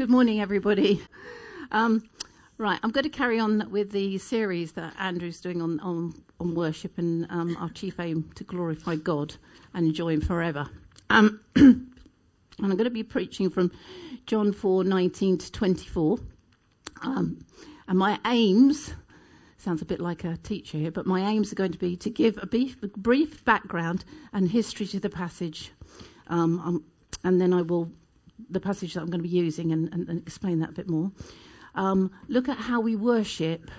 Good 0.00 0.08
morning, 0.08 0.40
everybody. 0.40 1.02
Um, 1.70 2.08
right, 2.56 2.80
I'm 2.82 2.90
going 2.90 3.04
to 3.04 3.10
carry 3.10 3.38
on 3.38 3.70
with 3.70 3.92
the 3.92 4.16
series 4.16 4.72
that 4.72 4.94
Andrew's 4.98 5.42
doing 5.42 5.60
on, 5.60 5.78
on, 5.80 6.14
on 6.40 6.54
worship 6.54 6.96
and 6.96 7.26
um, 7.28 7.54
our 7.60 7.68
chief 7.68 8.00
aim 8.00 8.30
to 8.36 8.44
glorify 8.44 8.96
God 8.96 9.34
and 9.74 9.84
enjoy 9.84 10.14
Him 10.14 10.22
forever. 10.22 10.70
Um, 11.10 11.40
and 11.54 11.92
I'm 12.58 12.70
going 12.70 12.84
to 12.84 12.90
be 12.90 13.02
preaching 13.02 13.50
from 13.50 13.72
John 14.24 14.54
4 14.54 14.84
19 14.84 15.36
to 15.36 15.52
24. 15.52 16.18
Um, 17.02 17.44
and 17.86 17.98
my 17.98 18.18
aims 18.24 18.94
sounds 19.58 19.82
a 19.82 19.84
bit 19.84 20.00
like 20.00 20.24
a 20.24 20.38
teacher 20.38 20.78
here, 20.78 20.90
but 20.90 21.04
my 21.04 21.28
aims 21.28 21.52
are 21.52 21.56
going 21.56 21.72
to 21.72 21.78
be 21.78 21.94
to 21.96 22.08
give 22.08 22.38
a 22.40 22.46
brief, 22.46 22.80
brief 22.80 23.44
background 23.44 24.06
and 24.32 24.48
history 24.48 24.86
to 24.86 24.98
the 24.98 25.10
passage. 25.10 25.72
Um, 26.28 26.58
um, 26.60 26.84
and 27.22 27.38
then 27.38 27.52
I 27.52 27.60
will 27.60 27.92
the 28.48 28.60
passage 28.60 28.94
that 28.94 29.00
I'm 29.00 29.10
going 29.10 29.22
to 29.22 29.28
be 29.28 29.34
using 29.34 29.72
and, 29.72 29.92
and, 29.92 30.08
and 30.08 30.20
explain 30.20 30.60
that 30.60 30.70
a 30.70 30.72
bit 30.72 30.88
more. 30.88 31.12
Um, 31.74 32.10
look 32.28 32.48
at 32.48 32.56
how 32.56 32.80
we 32.80 32.96
worship 32.96 33.70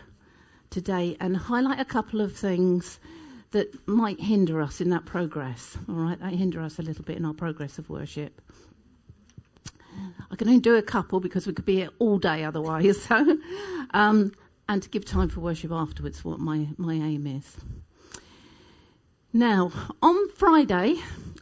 today 0.69 1.17
and 1.19 1.35
highlight 1.35 1.79
a 1.79 1.85
couple 1.85 2.21
of 2.21 2.35
things 2.35 2.99
that 3.51 3.87
might 3.87 4.19
hinder 4.19 4.61
us 4.61 4.79
in 4.79 4.89
that 4.89 5.05
progress. 5.05 5.77
All 5.89 5.95
right, 5.95 6.19
that 6.19 6.33
hinder 6.33 6.61
us 6.61 6.79
a 6.79 6.81
little 6.81 7.03
bit 7.03 7.17
in 7.17 7.25
our 7.25 7.33
progress 7.33 7.77
of 7.77 7.89
worship. 7.89 8.41
I 10.31 10.35
can 10.37 10.47
only 10.47 10.61
do 10.61 10.75
a 10.75 10.81
couple 10.81 11.19
because 11.19 11.45
we 11.45 11.53
could 11.53 11.65
be 11.65 11.75
here 11.75 11.89
all 11.99 12.17
day 12.17 12.43
otherwise. 12.43 12.97
So, 13.11 13.37
um, 13.93 14.31
and 14.69 14.81
to 14.81 14.89
give 14.89 15.03
time 15.03 15.27
for 15.27 15.41
worship 15.41 15.71
afterwards, 15.71 16.23
what 16.23 16.39
my, 16.39 16.69
my 16.77 16.93
aim 16.93 17.27
is. 17.27 17.57
Now, 19.33 19.71
on 20.01 20.29
Friday, 20.29 20.95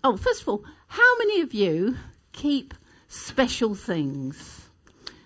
oh, 0.03 0.17
first 0.17 0.41
of 0.41 0.49
all, 0.49 0.63
how 0.87 1.17
many 1.19 1.41
of 1.41 1.53
you 1.53 1.97
keep 2.31 2.73
special 3.09 3.75
things. 3.75 4.69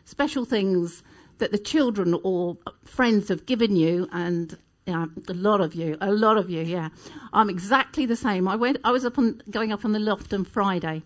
Special 0.05 0.45
things 0.45 1.03
that 1.37 1.51
the 1.51 1.57
children 1.59 2.19
or 2.23 2.57
friends 2.85 3.27
have 3.27 3.45
given 3.45 3.75
you 3.75 4.07
and 4.11 4.57
yeah, 4.85 5.05
a 5.29 5.33
lot 5.33 5.61
of 5.61 5.75
you, 5.75 5.97
a 6.01 6.11
lot 6.11 6.37
of 6.37 6.49
you, 6.49 6.61
yeah. 6.61 6.89
I'm 7.31 7.49
exactly 7.49 8.05
the 8.05 8.15
same. 8.15 8.47
I 8.47 8.55
went, 8.55 8.77
I 8.83 8.91
was 8.91 9.05
up 9.05 9.17
on, 9.17 9.41
going 9.49 9.71
up 9.71 9.85
on 9.85 9.93
the 9.93 9.99
loft 9.99 10.33
on 10.33 10.43
Friday. 10.43 11.03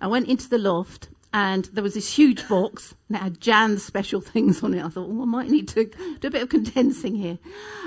I 0.00 0.06
went 0.06 0.28
into 0.28 0.48
the 0.48 0.58
loft 0.58 1.08
and 1.32 1.64
there 1.66 1.82
was 1.82 1.94
this 1.94 2.14
huge 2.14 2.48
box 2.48 2.94
and 3.08 3.16
it 3.16 3.20
had 3.22 3.40
Jan's 3.40 3.82
special 3.84 4.20
things 4.32 4.62
on 4.62 4.74
it. 4.74 4.84
I 4.84 4.88
thought, 4.88 5.08
well, 5.08 5.22
I 5.22 5.26
might 5.26 5.48
need 5.48 5.68
to 5.68 5.86
do 6.20 6.28
a 6.28 6.30
bit 6.30 6.42
of 6.42 6.48
condensing 6.48 7.14
here. 7.14 7.38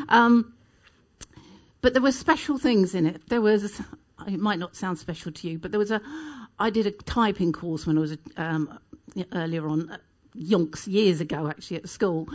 Um, 0.10 0.54
but 1.82 1.94
there 1.94 2.02
were 2.02 2.12
special 2.12 2.58
things 2.58 2.94
in 2.94 3.06
it. 3.06 3.22
There 3.30 3.42
was, 3.42 3.82
it 4.28 4.40
might 4.40 4.60
not 4.60 4.76
sound 4.76 5.00
special 5.00 5.32
to 5.32 5.50
you, 5.50 5.58
but 5.58 5.72
there 5.72 5.80
was 5.80 5.92
a, 5.92 6.02
I 6.60 6.70
did 6.70 6.86
a 6.86 6.92
typing 6.92 7.54
course 7.54 7.88
when 7.88 7.98
I 7.98 8.02
was 8.02 8.18
um, 8.38 8.80
earlier 9.34 9.68
on, 9.68 9.90
uh, 9.90 9.98
yonks 10.38 10.88
years 10.88 11.22
ago 11.22 11.48
actually 11.48 11.78
at 11.78 11.90
school, 11.90 12.28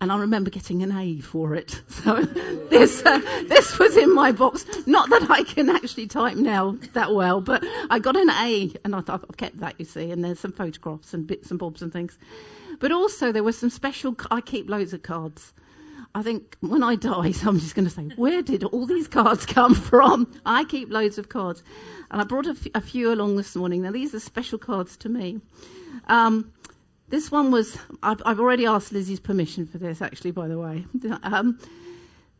and 0.00 0.12
I 0.12 0.18
remember 0.18 0.50
getting 0.50 0.82
an 0.82 0.92
A 0.92 1.20
for 1.20 1.54
it. 1.54 1.82
So 1.98 2.22
this 2.70 3.04
uh, 3.04 3.18
this 3.48 3.78
was 3.78 3.96
in 3.96 4.14
my 4.14 4.30
box. 4.30 4.64
Not 4.86 5.10
that 5.10 5.30
I 5.30 5.42
can 5.42 5.68
actually 5.68 6.06
type 6.06 6.36
now 6.36 6.76
that 6.92 7.12
well, 7.12 7.40
but 7.40 7.64
I 7.90 7.98
got 7.98 8.16
an 8.16 8.30
A, 8.30 8.72
and 8.84 8.94
I 8.94 9.00
thought 9.00 9.24
I've 9.28 9.36
kept 9.36 9.58
that. 9.58 9.74
You 9.78 9.84
see, 9.84 10.10
and 10.10 10.24
there's 10.24 10.38
some 10.38 10.52
photographs 10.52 11.12
and 11.12 11.26
bits 11.26 11.50
and 11.50 11.58
bobs 11.58 11.82
and 11.82 11.92
things, 11.92 12.18
but 12.78 12.92
also 12.92 13.32
there 13.32 13.42
were 13.42 13.52
some 13.52 13.70
special. 13.70 14.16
I 14.30 14.40
keep 14.40 14.70
loads 14.70 14.92
of 14.92 15.02
cards. 15.02 15.52
I 16.18 16.22
think 16.22 16.56
when 16.58 16.82
I 16.82 16.96
die, 16.96 17.30
so 17.30 17.48
I'm 17.48 17.60
just 17.60 17.76
going 17.76 17.84
to 17.86 17.94
say, 17.94 18.08
Where 18.16 18.42
did 18.42 18.64
all 18.64 18.86
these 18.86 19.06
cards 19.06 19.46
come 19.46 19.74
from? 19.90 20.32
I 20.44 20.64
keep 20.64 20.90
loads 20.90 21.16
of 21.16 21.28
cards. 21.28 21.62
And 22.10 22.20
I 22.20 22.24
brought 22.24 22.46
a, 22.46 22.50
f- 22.50 22.66
a 22.74 22.80
few 22.80 23.12
along 23.12 23.36
this 23.36 23.54
morning. 23.54 23.82
Now, 23.82 23.92
these 23.92 24.14
are 24.14 24.20
special 24.20 24.58
cards 24.58 24.96
to 24.98 25.08
me. 25.08 25.40
Um, 26.08 26.52
this 27.08 27.30
one 27.30 27.52
was, 27.52 27.78
I've, 28.02 28.20
I've, 28.26 28.40
already 28.40 28.66
asked 28.66 28.92
Lizzie's 28.92 29.20
permission 29.20 29.66
for 29.66 29.78
this, 29.78 30.02
actually, 30.02 30.32
by 30.32 30.48
the 30.48 30.58
way. 30.58 30.84
Um, 31.22 31.58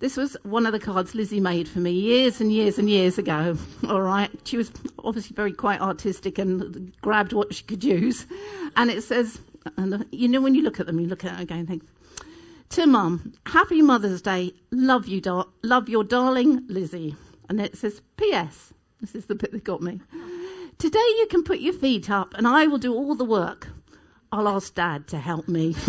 this 0.01 0.17
was 0.17 0.37
one 0.45 0.65
of 0.65 0.71
the 0.71 0.79
cards 0.79 1.17
Lizzie 1.17 1.41
made 1.41 1.69
for 1.69 1.81
me 1.81 1.91
years 1.91 2.41
and 2.41 2.53
years 2.53 2.79
and 2.79 2.89
years 2.89 3.19
ago. 3.19 3.59
All 3.89 4.01
right. 4.01 4.31
She 4.45 4.57
was 4.57 4.71
obviously 5.01 5.35
very 5.35 5.53
quite 5.53 5.81
artistic 5.81 6.39
and 6.39 6.93
grabbed 7.01 7.33
what 7.33 7.53
she 7.53 7.65
could 7.65 7.83
use. 7.83 8.25
And 8.77 8.91
it 8.93 9.03
says, 9.03 9.41
and 9.77 10.07
you 10.13 10.29
know, 10.29 10.41
when 10.41 10.55
you 10.55 10.63
look 10.63 10.79
at 10.79 10.87
them, 10.87 11.01
you 11.01 11.09
look 11.09 11.25
at 11.25 11.41
it 11.41 11.43
again 11.43 11.59
and 11.59 11.69
think, 11.69 11.83
to 12.71 12.87
Mum, 12.87 13.33
Happy 13.47 13.83
Mother's 13.83 14.23
Day. 14.23 14.53
Love 14.71 15.07
you, 15.09 15.21
dar- 15.21 15.47
love 15.63 15.89
your 15.89 16.05
darling 16.05 16.65
Lizzie. 16.69 17.17
And 17.49 17.61
it 17.61 17.77
says, 17.77 18.03
P.S. 18.17 18.73
This 19.01 19.15
is 19.15 19.27
the 19.27 19.35
bit 19.35 19.53
that 19.53 19.65
got 19.65 19.81
me. 19.81 20.01
Today 20.79 20.99
you 20.99 21.27
can 21.31 21.43
put 21.43 21.61
your 21.61 21.73
feet 21.73 22.11
up 22.11 22.35
and 22.35 22.47
I 22.47 22.67
will 22.67 22.79
do 22.79 22.95
all 22.95 23.15
the 23.15 23.25
work. 23.25 23.69
I'll 24.31 24.49
ask 24.49 24.75
Dad 24.75 25.09
to 25.09 25.19
help 25.19 25.49
me. 25.49 25.73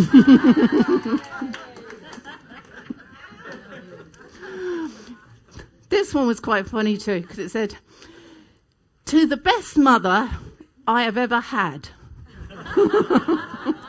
this 5.89 6.13
one 6.13 6.27
was 6.27 6.39
quite 6.39 6.67
funny 6.67 6.97
too 6.97 7.21
because 7.21 7.39
it 7.39 7.49
said, 7.49 7.75
To 9.05 9.25
the 9.25 9.37
best 9.37 9.77
mother 9.77 10.29
I 10.87 11.03
have 11.03 11.17
ever 11.17 11.41
had. 11.41 11.89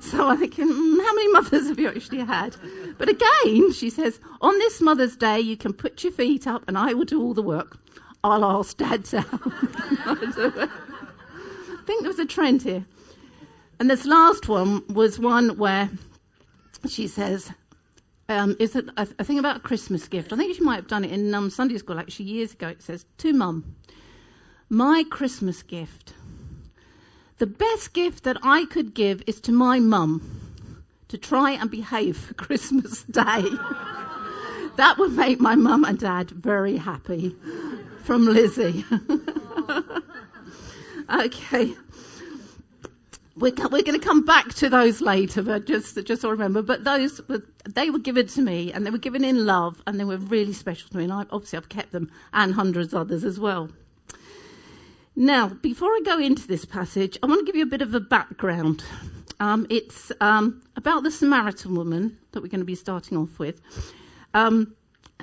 So 0.00 0.28
I'm 0.28 0.38
thinking, 0.38 0.66
mm, 0.66 1.04
how 1.04 1.14
many 1.14 1.32
mothers 1.32 1.68
have 1.68 1.78
you 1.78 1.88
actually 1.88 2.20
had? 2.20 2.56
But 2.98 3.08
again, 3.08 3.72
she 3.72 3.90
says, 3.90 4.18
on 4.40 4.58
this 4.58 4.80
Mother's 4.80 5.16
Day, 5.16 5.38
you 5.40 5.56
can 5.56 5.72
put 5.72 6.02
your 6.02 6.12
feet 6.12 6.46
up 6.46 6.64
and 6.66 6.78
I 6.78 6.94
will 6.94 7.04
do 7.04 7.22
all 7.22 7.34
the 7.34 7.42
work. 7.42 7.78
I'll 8.24 8.44
ask 8.44 8.76
Dad 8.76 9.04
to. 9.06 9.18
I 10.06 10.68
think 11.86 12.02
there 12.02 12.08
was 12.08 12.18
a 12.18 12.26
trend 12.26 12.62
here. 12.62 12.84
And 13.78 13.90
this 13.90 14.04
last 14.04 14.48
one 14.48 14.82
was 14.88 15.18
one 15.18 15.56
where 15.58 15.90
she 16.88 17.06
says, 17.06 17.52
um, 18.28 18.56
is 18.58 18.76
it 18.76 18.86
a, 18.96 19.08
a, 19.18 19.24
thing 19.24 19.38
about 19.38 19.56
a 19.56 19.60
Christmas 19.60 20.06
gift? 20.06 20.32
I 20.32 20.36
think 20.36 20.54
she 20.54 20.62
might 20.62 20.76
have 20.76 20.88
done 20.88 21.04
it 21.04 21.12
in 21.12 21.34
um, 21.34 21.50
Sunday 21.50 21.78
school 21.78 21.98
actually 21.98 22.26
years 22.26 22.52
ago. 22.52 22.68
It 22.68 22.82
says, 22.82 23.04
to 23.18 23.32
mum, 23.32 23.76
my 24.68 25.04
Christmas 25.10 25.62
gift 25.62 26.14
the 27.40 27.46
best 27.46 27.94
gift 27.94 28.24
that 28.24 28.36
I 28.42 28.66
could 28.66 28.92
give 28.92 29.22
is 29.26 29.40
to 29.40 29.52
my 29.52 29.80
mum 29.80 30.76
to 31.08 31.16
try 31.16 31.52
and 31.52 31.70
behave 31.70 32.18
for 32.18 32.34
Christmas 32.34 33.02
Day. 33.04 33.44
that 34.76 34.96
would 34.98 35.12
make 35.12 35.40
my 35.40 35.56
mum 35.56 35.84
and 35.84 35.98
dad 35.98 36.30
very 36.30 36.76
happy. 36.76 37.34
From 38.04 38.26
Lizzie. 38.26 38.84
okay. 41.14 41.74
We're, 43.36 43.54
we're 43.70 43.82
going 43.82 43.98
to 43.98 43.98
come 43.98 44.24
back 44.24 44.52
to 44.54 44.68
those 44.68 45.00
later, 45.00 45.42
but 45.42 45.66
just, 45.66 46.02
just 46.04 46.22
so 46.22 46.28
remember. 46.28 46.60
But 46.60 46.84
those, 46.84 47.26
were, 47.26 47.42
they 47.66 47.88
were 47.88 47.98
given 47.98 48.26
to 48.28 48.42
me, 48.42 48.72
and 48.72 48.84
they 48.84 48.90
were 48.90 48.98
given 48.98 49.24
in 49.24 49.46
love, 49.46 49.82
and 49.86 49.98
they 49.98 50.04
were 50.04 50.18
really 50.18 50.52
special 50.52 50.90
to 50.90 50.96
me. 50.98 51.04
And 51.04 51.12
I, 51.12 51.24
obviously, 51.30 51.56
I've 51.56 51.68
kept 51.68 51.92
them, 51.92 52.10
and 52.32 52.52
hundreds 52.52 52.92
others 52.92 53.24
as 53.24 53.40
well. 53.40 53.70
Now, 55.16 55.48
before 55.48 55.88
I 55.88 56.00
go 56.04 56.18
into 56.18 56.46
this 56.46 56.64
passage, 56.64 57.18
I 57.22 57.26
want 57.26 57.40
to 57.40 57.44
give 57.44 57.56
you 57.56 57.64
a 57.64 57.66
bit 57.66 57.82
of 57.82 57.94
a 57.94 58.00
background. 58.00 58.84
Um, 59.40 59.66
it's 59.68 60.12
um, 60.20 60.62
about 60.76 61.02
the 61.02 61.10
Samaritan 61.10 61.74
woman 61.74 62.18
that 62.32 62.42
we're 62.42 62.48
going 62.48 62.60
to 62.60 62.66
be 62.66 62.74
starting 62.74 63.18
off 63.18 63.38
with. 63.38 63.60
Um, 64.34 64.74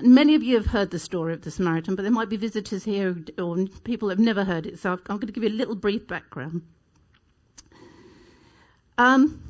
many 0.01 0.35
of 0.35 0.43
you 0.43 0.55
have 0.55 0.67
heard 0.67 0.91
the 0.91 0.99
story 0.99 1.33
of 1.33 1.41
the 1.41 1.51
Samaritan, 1.51 1.95
but 1.95 2.01
there 2.01 2.11
might 2.11 2.29
be 2.29 2.35
visitors 2.35 2.83
here 2.83 3.15
or 3.37 3.57
people 3.83 4.07
who 4.07 4.09
have 4.09 4.19
never 4.19 4.43
heard 4.43 4.65
it, 4.65 4.77
so 4.77 4.91
I'm 4.91 4.99
going 5.17 5.27
to 5.27 5.31
give 5.31 5.43
you 5.43 5.49
a 5.49 5.51
little 5.51 5.75
brief 5.75 6.07
background. 6.07 6.63
Um, 8.97 9.41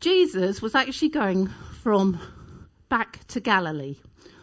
Jesus 0.00 0.60
was 0.60 0.74
actually 0.74 1.10
going 1.10 1.48
from 1.82 2.18
back 2.88 3.26
to 3.28 3.40
Galilee, 3.40 3.96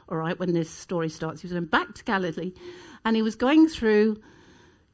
all 0.07 0.17
right, 0.17 0.39
when 0.39 0.53
this 0.53 0.69
story 0.69 1.09
starts. 1.09 1.41
He 1.41 1.47
was 1.47 1.53
going 1.53 1.65
back 1.65 1.95
to 1.95 2.03
Galilee, 2.03 2.53
and 3.03 3.15
he 3.15 3.21
was 3.21 3.35
going 3.35 3.67
through 3.67 4.21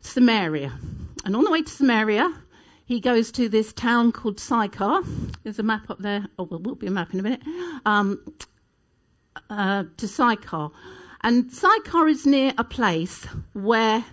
Samaria. 0.03 0.77
And 1.25 1.35
on 1.35 1.43
the 1.43 1.51
way 1.51 1.63
to 1.63 1.71
Samaria, 1.71 2.31
he 2.85 2.99
goes 2.99 3.31
to 3.31 3.49
this 3.49 3.73
town 3.73 4.11
called 4.11 4.39
Sychar. 4.39 5.01
There's 5.43 5.57
a 5.57 5.63
map 5.63 5.89
up 5.89 5.99
there. 5.99 6.27
Oh, 6.37 6.43
well, 6.43 6.59
will 6.59 6.75
be 6.75 6.87
a 6.87 6.91
map 6.91 7.13
in 7.13 7.19
a 7.19 7.23
minute. 7.23 7.41
Um, 7.85 8.21
uh, 9.49 9.85
to 9.97 10.07
Sychar. 10.07 10.69
And 11.21 11.51
Sychar 11.51 12.07
is 12.07 12.25
near 12.25 12.53
a 12.57 12.63
place 12.63 13.25
where 13.53 14.05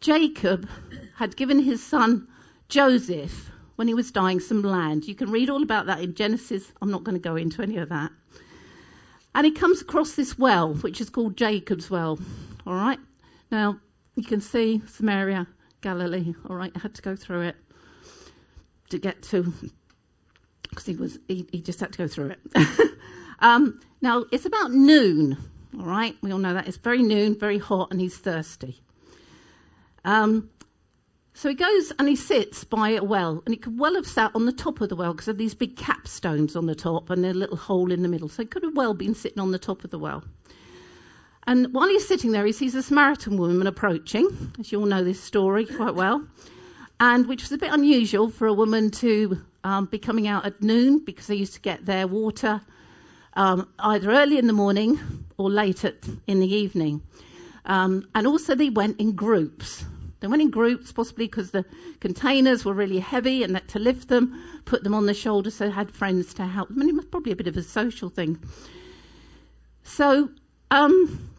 Jacob 0.00 0.68
had 1.16 1.36
given 1.36 1.60
his 1.60 1.82
son 1.82 2.26
Joseph, 2.68 3.50
when 3.76 3.86
he 3.86 3.94
was 3.94 4.10
dying, 4.10 4.40
some 4.40 4.62
land. 4.62 5.06
You 5.06 5.14
can 5.14 5.30
read 5.30 5.48
all 5.48 5.62
about 5.62 5.86
that 5.86 6.00
in 6.00 6.14
Genesis. 6.14 6.72
I'm 6.82 6.90
not 6.90 7.04
going 7.04 7.14
to 7.14 7.20
go 7.20 7.36
into 7.36 7.62
any 7.62 7.76
of 7.76 7.88
that. 7.90 8.10
And 9.34 9.46
he 9.46 9.52
comes 9.52 9.80
across 9.80 10.12
this 10.12 10.38
well, 10.38 10.74
which 10.74 11.00
is 11.00 11.08
called 11.08 11.36
Jacob's 11.36 11.90
Well. 11.90 12.18
All 12.66 12.74
right? 12.74 12.98
Now, 13.50 13.78
you 14.14 14.22
can 14.22 14.40
see 14.40 14.82
Samaria, 14.86 15.46
Galilee. 15.80 16.34
All 16.48 16.56
right, 16.56 16.72
I 16.74 16.78
had 16.78 16.94
to 16.94 17.02
go 17.02 17.16
through 17.16 17.42
it 17.42 17.56
to 18.90 18.98
get 18.98 19.22
to, 19.22 19.52
because 20.68 20.86
he 20.86 20.94
was 20.96 21.18
he, 21.28 21.46
he, 21.52 21.60
just 21.60 21.80
had 21.80 21.92
to 21.92 21.98
go 21.98 22.06
through 22.08 22.34
it. 22.34 22.40
um, 23.40 23.80
now 24.00 24.24
it's 24.30 24.44
about 24.44 24.70
noon. 24.72 25.38
All 25.78 25.86
right, 25.86 26.16
we 26.20 26.30
all 26.32 26.38
know 26.38 26.52
that 26.54 26.68
it's 26.68 26.76
very 26.76 27.02
noon, 27.02 27.38
very 27.38 27.58
hot, 27.58 27.90
and 27.90 28.00
he's 28.00 28.18
thirsty. 28.18 28.82
Um, 30.04 30.50
So 31.34 31.48
he 31.48 31.54
goes 31.54 31.92
and 31.98 32.08
he 32.08 32.16
sits 32.16 32.62
by 32.64 32.90
a 32.90 33.02
well, 33.02 33.42
and 33.46 33.54
he 33.54 33.58
could 33.58 33.78
well 33.78 33.94
have 33.94 34.06
sat 34.06 34.32
on 34.34 34.44
the 34.44 34.52
top 34.52 34.80
of 34.82 34.90
the 34.90 34.96
well 34.96 35.14
because 35.14 35.28
of 35.28 35.38
these 35.38 35.54
big 35.54 35.76
capstones 35.76 36.54
on 36.54 36.66
the 36.66 36.74
top 36.74 37.08
and 37.08 37.24
a 37.24 37.32
little 37.32 37.56
hole 37.56 37.90
in 37.90 38.02
the 38.02 38.08
middle. 38.08 38.28
So 38.28 38.42
he 38.42 38.46
could 38.46 38.62
have 38.62 38.76
well 38.76 38.92
been 38.94 39.14
sitting 39.14 39.40
on 39.40 39.50
the 39.50 39.58
top 39.58 39.82
of 39.84 39.90
the 39.90 39.98
well. 39.98 40.24
And 41.46 41.72
while 41.74 41.88
he's 41.88 42.06
sitting 42.06 42.32
there, 42.32 42.46
he 42.46 42.52
sees 42.52 42.74
a 42.74 42.82
Samaritan 42.82 43.36
woman 43.36 43.66
approaching, 43.66 44.52
as 44.60 44.70
you 44.70 44.80
all 44.80 44.86
know 44.86 45.02
this 45.02 45.20
story 45.20 45.66
quite 45.66 45.94
well, 45.94 46.24
and 47.00 47.26
which 47.26 47.42
was 47.42 47.52
a 47.52 47.58
bit 47.58 47.72
unusual 47.72 48.30
for 48.30 48.46
a 48.46 48.52
woman 48.52 48.90
to 48.92 49.40
um, 49.64 49.86
be 49.86 49.98
coming 49.98 50.28
out 50.28 50.46
at 50.46 50.62
noon 50.62 51.00
because 51.04 51.26
they 51.26 51.34
used 51.34 51.54
to 51.54 51.60
get 51.60 51.84
their 51.84 52.06
water 52.06 52.60
um, 53.34 53.68
either 53.80 54.10
early 54.10 54.38
in 54.38 54.46
the 54.46 54.52
morning 54.52 55.00
or 55.36 55.50
late 55.50 55.84
at, 55.84 55.96
in 56.26 56.38
the 56.38 56.54
evening. 56.54 57.02
Um, 57.66 58.06
and 58.14 58.26
also, 58.26 58.54
they 58.54 58.70
went 58.70 59.00
in 59.00 59.12
groups. 59.12 59.84
They 60.20 60.28
went 60.28 60.42
in 60.42 60.50
groups, 60.50 60.92
possibly 60.92 61.26
because 61.26 61.50
the 61.50 61.64
containers 61.98 62.64
were 62.64 62.74
really 62.74 63.00
heavy 63.00 63.42
and 63.42 63.54
that 63.56 63.66
to 63.68 63.80
lift 63.80 64.08
them, 64.08 64.40
put 64.64 64.84
them 64.84 64.94
on 64.94 65.06
the 65.06 65.14
shoulder, 65.14 65.50
so 65.50 65.66
they 65.66 65.72
had 65.72 65.90
friends 65.90 66.32
to 66.34 66.46
help 66.46 66.68
them. 66.68 66.80
And 66.80 66.90
it 66.90 66.94
was 66.94 67.06
probably 67.06 67.32
a 67.32 67.36
bit 67.36 67.48
of 67.48 67.56
a 67.56 67.62
social 67.62 68.08
thing. 68.08 68.38
So, 69.82 70.30
um, 70.70 71.31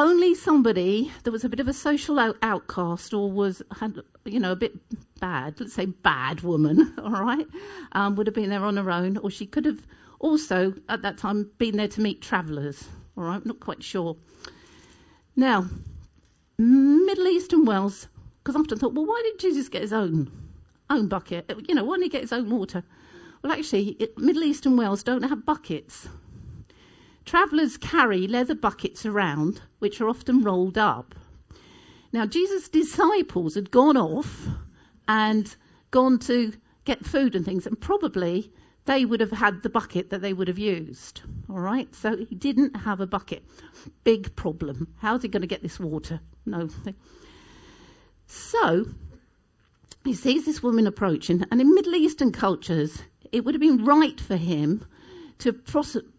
only 0.00 0.34
somebody 0.34 1.12
that 1.24 1.30
was 1.30 1.44
a 1.44 1.48
bit 1.48 1.60
of 1.60 1.68
a 1.68 1.74
social 1.74 2.18
out- 2.18 2.38
outcast 2.40 3.12
or 3.12 3.30
was 3.30 3.62
had 3.78 3.98
you 4.24 4.40
know 4.40 4.52
a 4.52 4.56
bit 4.56 4.72
bad, 5.20 5.60
let's 5.60 5.74
say 5.74 5.84
bad 5.84 6.40
woman, 6.40 6.94
all 7.04 7.10
right, 7.10 7.46
um, 7.92 8.16
would 8.16 8.26
have 8.26 8.34
been 8.34 8.48
there 8.48 8.64
on 8.64 8.78
her 8.78 8.90
own, 8.90 9.18
or 9.18 9.30
she 9.30 9.44
could 9.44 9.66
have 9.66 9.86
also 10.18 10.72
at 10.88 11.02
that 11.02 11.18
time 11.18 11.50
been 11.58 11.76
there 11.76 11.88
to 11.88 12.00
meet 12.00 12.22
travellers. 12.22 12.88
All 13.16 13.24
right, 13.24 13.44
not 13.44 13.60
quite 13.60 13.82
sure. 13.82 14.16
Now, 15.36 15.66
Middle 16.56 17.28
Eastern 17.28 17.66
wells, 17.66 18.08
because 18.42 18.56
I 18.56 18.60
often 18.60 18.78
thought, 18.78 18.94
well, 18.94 19.06
why 19.06 19.20
did 19.22 19.38
Jesus 19.38 19.68
get 19.68 19.82
his 19.82 19.92
own 19.92 20.30
own 20.88 21.08
bucket? 21.08 21.52
You 21.68 21.74
know, 21.74 21.84
why 21.84 21.96
didn't 21.96 22.04
he 22.04 22.08
get 22.08 22.22
his 22.22 22.32
own 22.32 22.48
water? 22.48 22.84
Well, 23.42 23.52
actually, 23.52 23.96
it, 24.00 24.16
Middle 24.16 24.44
Eastern 24.44 24.78
wells 24.78 25.02
don't 25.02 25.24
have 25.24 25.44
buckets. 25.44 26.08
Travellers 27.30 27.76
carry 27.76 28.26
leather 28.26 28.56
buckets 28.56 29.06
around, 29.06 29.62
which 29.78 30.00
are 30.00 30.08
often 30.08 30.42
rolled 30.42 30.76
up. 30.76 31.14
Now, 32.12 32.26
Jesus' 32.26 32.68
disciples 32.68 33.54
had 33.54 33.70
gone 33.70 33.96
off 33.96 34.48
and 35.06 35.54
gone 35.92 36.18
to 36.18 36.54
get 36.84 37.06
food 37.06 37.36
and 37.36 37.44
things, 37.44 37.68
and 37.68 37.80
probably 37.80 38.52
they 38.86 39.04
would 39.04 39.20
have 39.20 39.30
had 39.30 39.62
the 39.62 39.68
bucket 39.68 40.10
that 40.10 40.22
they 40.22 40.32
would 40.32 40.48
have 40.48 40.58
used. 40.58 41.22
All 41.48 41.60
right, 41.60 41.94
so 41.94 42.16
he 42.16 42.34
didn't 42.34 42.78
have 42.78 43.00
a 43.00 43.06
bucket. 43.06 43.44
Big 44.02 44.34
problem. 44.34 44.92
How's 44.98 45.22
he 45.22 45.28
going 45.28 45.42
to 45.42 45.46
get 45.46 45.62
this 45.62 45.78
water? 45.78 46.18
No. 46.44 46.68
So 48.26 48.86
he 50.02 50.14
sees 50.14 50.46
this 50.46 50.64
woman 50.64 50.84
approaching, 50.84 51.44
and 51.52 51.60
in 51.60 51.76
Middle 51.76 51.94
Eastern 51.94 52.32
cultures, 52.32 53.04
it 53.30 53.44
would 53.44 53.54
have 53.54 53.62
been 53.62 53.84
right 53.84 54.20
for 54.20 54.34
him 54.34 54.84
to 55.38 55.52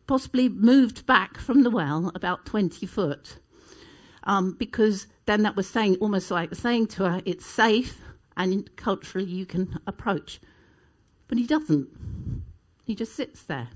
possibly 0.08 0.50
moved 0.50 1.06
back 1.06 1.38
from 1.38 1.64
the 1.64 1.70
well 1.70 2.12
about 2.16 2.46
20 2.46 2.86
foot. 2.86 3.38
Um, 4.24 4.56
because 4.58 5.08
then 5.26 5.44
that 5.44 5.56
was 5.56 5.68
saying, 5.68 5.98
almost 5.98 6.30
like 6.30 6.54
saying 6.54 6.88
to 6.88 7.10
her, 7.10 7.22
it's 7.26 7.46
safe 7.46 8.00
and 8.38 8.76
culturally 8.76 9.28
you 9.28 9.46
can 9.46 9.80
approach. 9.88 10.40
But 11.28 11.38
he 11.38 11.48
doesn't. 11.48 11.90
He 12.84 12.96
just 12.96 13.16
sits 13.16 13.44
there. 13.44 13.70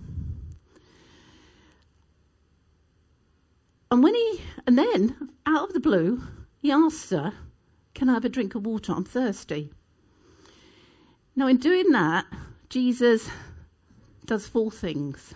And 3.91 4.03
when 4.03 4.13
he, 4.13 4.41
and 4.67 4.77
then 4.77 5.29
out 5.45 5.69
of 5.69 5.73
the 5.73 5.79
blue, 5.79 6.23
he 6.61 6.71
asks 6.71 7.11
her, 7.11 7.33
Can 7.93 8.09
I 8.09 8.13
have 8.13 8.25
a 8.25 8.29
drink 8.29 8.55
of 8.55 8.65
water? 8.65 8.91
I'm 8.91 9.05
thirsty. 9.05 9.71
Now, 11.35 11.47
in 11.47 11.57
doing 11.57 11.91
that, 11.91 12.25
Jesus 12.69 13.29
does 14.25 14.47
four 14.47 14.71
things. 14.71 15.33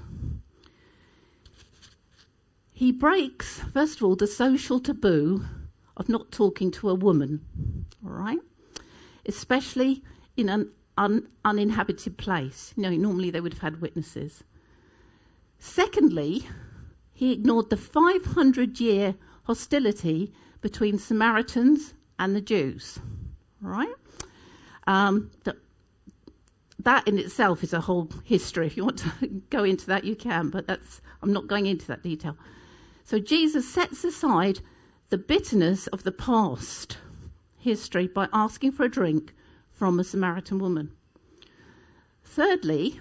He 2.80 2.94
breaks, 2.94 3.60
first 3.74 3.98
of 3.98 4.04
all, 4.04 4.16
the 4.16 4.26
social 4.26 4.80
taboo 4.80 5.44
of 5.98 6.08
not 6.08 6.32
talking 6.32 6.72
to 6.72 6.90
a 6.90 6.96
woman, 6.96 7.46
all 8.02 8.14
right? 8.14 8.40
Especially 9.26 10.02
in 10.38 10.48
an 10.48 10.72
un- 10.98 11.28
uninhabited 11.44 12.18
place. 12.18 12.74
You 12.78 12.84
know, 12.84 12.92
normally 12.92 13.32
they 13.32 13.42
would 13.42 13.52
have 13.52 13.62
had 13.62 13.82
witnesses. 13.82 14.46
Secondly, 15.58 16.48
he 17.12 17.34
ignored 17.34 17.70
the 17.70 17.76
500 17.76 18.80
year 18.80 19.16
hostility 19.44 20.32
between 20.62 20.98
Samaritans 20.98 21.96
and 22.18 22.34
the 22.34 22.40
Jews, 22.40 22.98
all 23.62 23.72
right? 23.72 23.96
Um, 24.88 25.32
that, 25.44 25.58
that 26.80 27.06
in 27.10 27.20
itself 27.20 27.62
is 27.62 27.74
a 27.74 27.82
whole 27.82 28.10
history. 28.24 28.68
If 28.68 28.78
you 28.78 28.86
want 28.86 29.00
to 29.00 29.28
go 29.50 29.66
into 29.66 29.86
that, 29.88 30.06
you 30.06 30.16
can, 30.16 30.50
but 30.50 30.66
that's, 30.66 31.02
I'm 31.22 31.34
not 31.34 31.48
going 31.48 31.66
into 31.66 31.86
that 31.88 32.04
detail. 32.04 32.38
So 33.10 33.18
Jesus 33.18 33.68
sets 33.68 34.04
aside 34.04 34.60
the 35.10 35.18
bitterness 35.18 35.88
of 35.88 36.04
the 36.04 36.12
past 36.12 37.00
history 37.58 38.06
by 38.06 38.28
asking 38.32 38.74
for 38.74 38.84
a 38.84 38.92
drink 38.92 39.34
from 39.72 40.00
a 40.00 40.04
Samaritan 40.04 40.60
woman. 40.60 40.92
Thirdly, 42.24 43.00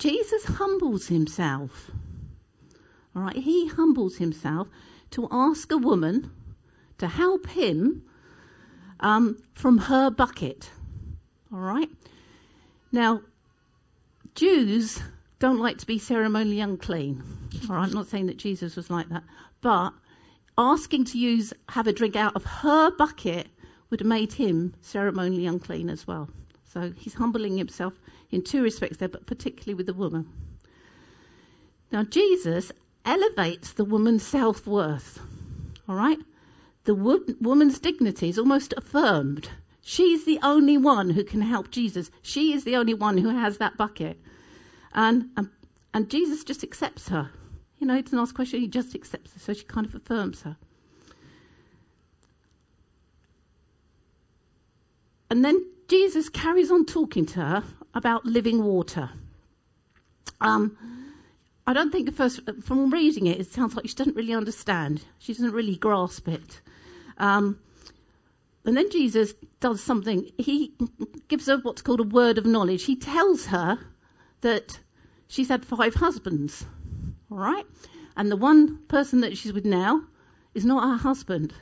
Jesus 0.00 0.44
humbles 0.46 1.06
himself. 1.06 1.92
All 3.14 3.22
right, 3.22 3.36
he 3.36 3.68
humbles 3.68 4.16
himself 4.16 4.66
to 5.12 5.28
ask 5.30 5.70
a 5.70 5.78
woman 5.78 6.32
to 6.98 7.06
help 7.06 7.46
him 7.50 8.02
um, 8.98 9.40
from 9.54 9.78
her 9.78 10.10
bucket. 10.10 10.72
All 11.52 11.60
right. 11.60 11.90
Now, 12.90 13.20
Jews 14.34 15.00
don't 15.38 15.58
like 15.58 15.78
to 15.78 15.86
be 15.86 15.98
ceremonially 15.98 16.60
unclean. 16.60 17.22
All 17.68 17.76
right, 17.76 17.86
I'm 17.86 17.92
not 17.92 18.06
saying 18.06 18.26
that 18.26 18.38
Jesus 18.38 18.76
was 18.76 18.90
like 18.90 19.08
that, 19.10 19.24
but 19.60 19.92
asking 20.58 21.04
to 21.06 21.18
use 21.18 21.52
have 21.70 21.86
a 21.86 21.92
drink 21.92 22.16
out 22.16 22.34
of 22.34 22.44
her 22.44 22.90
bucket 22.90 23.48
would 23.90 24.00
have 24.00 24.08
made 24.08 24.32
him 24.34 24.74
ceremonially 24.80 25.46
unclean 25.46 25.90
as 25.90 26.06
well. 26.06 26.30
So 26.64 26.92
he's 26.96 27.14
humbling 27.14 27.56
himself 27.56 28.00
in 28.30 28.42
two 28.42 28.62
respects 28.62 28.96
there, 28.96 29.08
but 29.08 29.26
particularly 29.26 29.74
with 29.74 29.86
the 29.86 29.94
woman. 29.94 30.28
Now 31.92 32.02
Jesus 32.02 32.72
elevates 33.04 33.72
the 33.72 33.84
woman's 33.84 34.26
self 34.26 34.66
worth. 34.66 35.20
All 35.88 35.94
right, 35.94 36.18
the 36.84 36.94
wo- 36.94 37.24
woman's 37.40 37.78
dignity 37.78 38.28
is 38.28 38.38
almost 38.38 38.74
affirmed. 38.76 39.50
She's 39.82 40.24
the 40.24 40.40
only 40.42 40.76
one 40.76 41.10
who 41.10 41.22
can 41.22 41.42
help 41.42 41.70
Jesus. 41.70 42.10
She 42.20 42.52
is 42.52 42.64
the 42.64 42.74
only 42.74 42.94
one 42.94 43.18
who 43.18 43.28
has 43.28 43.58
that 43.58 43.76
bucket. 43.76 44.20
And, 44.96 45.28
and, 45.36 45.50
and 45.94 46.10
Jesus 46.10 46.42
just 46.42 46.64
accepts 46.64 47.10
her. 47.10 47.30
You 47.78 47.86
know, 47.86 47.94
he 47.94 48.02
doesn't 48.02 48.18
ask 48.18 48.32
a 48.32 48.34
question, 48.34 48.60
he 48.60 48.66
just 48.66 48.94
accepts 48.94 49.34
her. 49.34 49.38
So 49.38 49.52
she 49.52 49.64
kind 49.64 49.86
of 49.86 49.94
affirms 49.94 50.42
her. 50.42 50.56
And 55.28 55.44
then 55.44 55.66
Jesus 55.88 56.28
carries 56.28 56.70
on 56.70 56.86
talking 56.86 57.26
to 57.26 57.40
her 57.40 57.64
about 57.94 58.24
living 58.24 58.64
water. 58.64 59.10
Um, 60.40 60.76
I 61.66 61.72
don't 61.72 61.90
think, 61.90 62.12
first, 62.14 62.40
from 62.62 62.90
reading 62.90 63.26
it, 63.26 63.40
it 63.40 63.52
sounds 63.52 63.74
like 63.74 63.88
she 63.88 63.94
doesn't 63.94 64.16
really 64.16 64.32
understand. 64.32 65.04
She 65.18 65.32
doesn't 65.32 65.52
really 65.52 65.76
grasp 65.76 66.28
it. 66.28 66.60
Um, 67.18 67.58
and 68.64 68.76
then 68.76 68.90
Jesus 68.90 69.34
does 69.60 69.82
something. 69.82 70.30
He 70.38 70.72
gives 71.28 71.46
her 71.46 71.58
what's 71.58 71.82
called 71.82 72.00
a 72.00 72.04
word 72.04 72.38
of 72.38 72.46
knowledge. 72.46 72.84
He 72.84 72.96
tells 72.96 73.46
her 73.46 73.78
that 74.42 74.78
she's 75.28 75.48
had 75.48 75.64
five 75.64 75.94
husbands, 75.94 76.66
all 77.30 77.38
right? 77.38 77.66
And 78.16 78.30
the 78.30 78.36
one 78.36 78.78
person 78.88 79.20
that 79.20 79.36
she's 79.36 79.52
with 79.52 79.64
now 79.64 80.02
is 80.54 80.64
not 80.64 80.88
her 80.88 80.96
husband. 80.96 81.54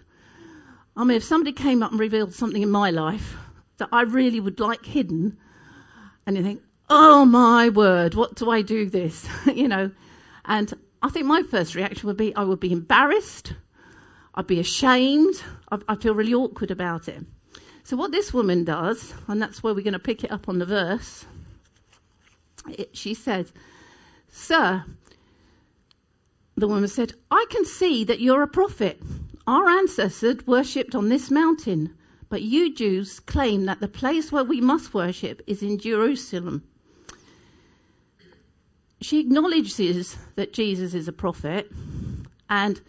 I 0.97 1.05
mean, 1.05 1.17
if 1.17 1.25
somebody 1.25 1.53
came 1.53 1.83
up 1.83 1.91
and 1.91 1.99
revealed 1.99 2.35
something 2.35 2.63
in 2.63 2.71
my 2.71 2.91
life 2.91 3.37
that 3.79 3.89
I 3.91 4.03
really 4.03 4.39
would 4.39 4.61
like 4.61 4.87
hidden, 4.87 5.37
and 6.27 6.37
you 6.37 6.43
think, 6.43 6.63
oh 6.89 7.25
my 7.25 7.69
word, 7.69 8.15
what 8.15 8.37
do 8.37 8.51
I 8.51 8.63
do 8.63 8.89
this? 8.89 9.29
you 9.53 9.67
know, 9.67 9.91
and 10.45 10.73
I 11.03 11.09
think 11.09 11.27
my 11.27 11.43
first 11.43 11.75
reaction 11.75 12.07
would 12.07 12.17
be 12.17 12.35
I 12.35 12.45
would 12.45 12.61
be 12.61 12.73
embarrassed, 12.73 13.55
I'd 14.35 14.47
be 14.47 14.61
ashamed, 14.61 15.43
I'd, 15.71 15.83
I'd 15.89 16.03
feel 16.03 16.15
really 16.15 16.35
awkward 16.35 16.71
about 16.71 17.09
it. 17.09 17.25
So, 17.83 17.97
what 17.97 18.13
this 18.13 18.33
woman 18.33 18.65
does, 18.65 19.13
and 19.29 19.43
that's 19.43 19.63
where 19.63 19.75
we're 19.75 19.83
going 19.85 19.93
to 19.93 19.99
pick 19.99 20.25
it 20.25 20.33
up 20.33 20.49
on 20.49 20.59
the 20.59 20.65
verse, 20.65 21.27
it, 22.69 22.97
she 22.97 23.15
says, 23.15 23.53
Sir, 24.29 24.85
the 26.57 26.69
woman 26.69 26.89
said, 26.89 27.15
I 27.31 27.47
can 27.51 27.65
see 27.65 28.05
that 28.05 28.21
you're 28.21 28.43
a 28.43 28.49
prophet. 28.49 29.01
Our 29.47 29.69
ancestors 29.69 30.47
worshipped 30.47 30.95
on 30.95 31.09
this 31.09 31.31
mountain, 31.31 31.95
but 32.29 32.43
you 32.43 32.75
Jews 32.75 33.21
claim 33.21 33.67
that 33.67 33.81
the 33.81 33.89
place 33.89 34.33
where 34.33 34.45
we 34.45 34.61
must 34.61 34.95
worship 34.95 35.43
is 35.47 35.63
in 35.63 35.79
Jerusalem. 35.79 36.63
She 39.01 39.21
acknowledges 39.21 40.17
that 40.37 40.53
Jesus 40.53 40.95
is 40.95 41.09
a 41.09 41.13
prophet 41.13 41.71
and 42.49 42.81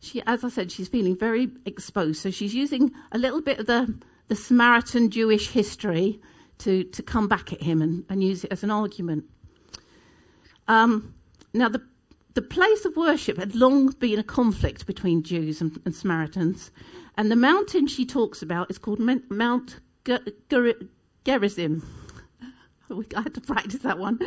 she, 0.00 0.22
as 0.26 0.44
I 0.44 0.50
said, 0.50 0.70
she's 0.70 0.88
feeling 0.88 1.16
very 1.16 1.50
exposed. 1.64 2.20
So 2.20 2.30
she's 2.30 2.54
using 2.54 2.92
a 3.10 3.18
little 3.18 3.40
bit 3.40 3.58
of 3.58 3.66
the, 3.66 3.94
the 4.28 4.36
Samaritan 4.36 5.10
Jewish 5.10 5.48
history 5.48 6.20
to, 6.64 6.84
to 6.84 7.02
come 7.02 7.28
back 7.28 7.52
at 7.52 7.62
him 7.62 7.82
and, 7.82 8.04
and 8.08 8.22
use 8.22 8.44
it 8.44 8.52
as 8.52 8.62
an 8.62 8.70
argument. 8.70 9.24
Um, 10.66 11.14
now, 11.52 11.68
the, 11.68 11.82
the 12.32 12.42
place 12.42 12.84
of 12.84 12.96
worship 12.96 13.38
had 13.38 13.54
long 13.54 13.88
been 13.92 14.18
a 14.18 14.24
conflict 14.24 14.86
between 14.86 15.22
Jews 15.22 15.60
and, 15.60 15.78
and 15.84 15.94
Samaritans. 15.94 16.70
And 17.16 17.30
the 17.30 17.36
mountain 17.36 17.86
she 17.86 18.06
talks 18.06 18.42
about 18.42 18.70
is 18.70 18.78
called 18.78 18.98
Mount 18.98 19.80
Gerizim. 21.24 21.82
I 22.90 23.20
had 23.20 23.34
to 23.34 23.40
practice 23.40 23.82
that 23.82 23.98
one. 23.98 24.18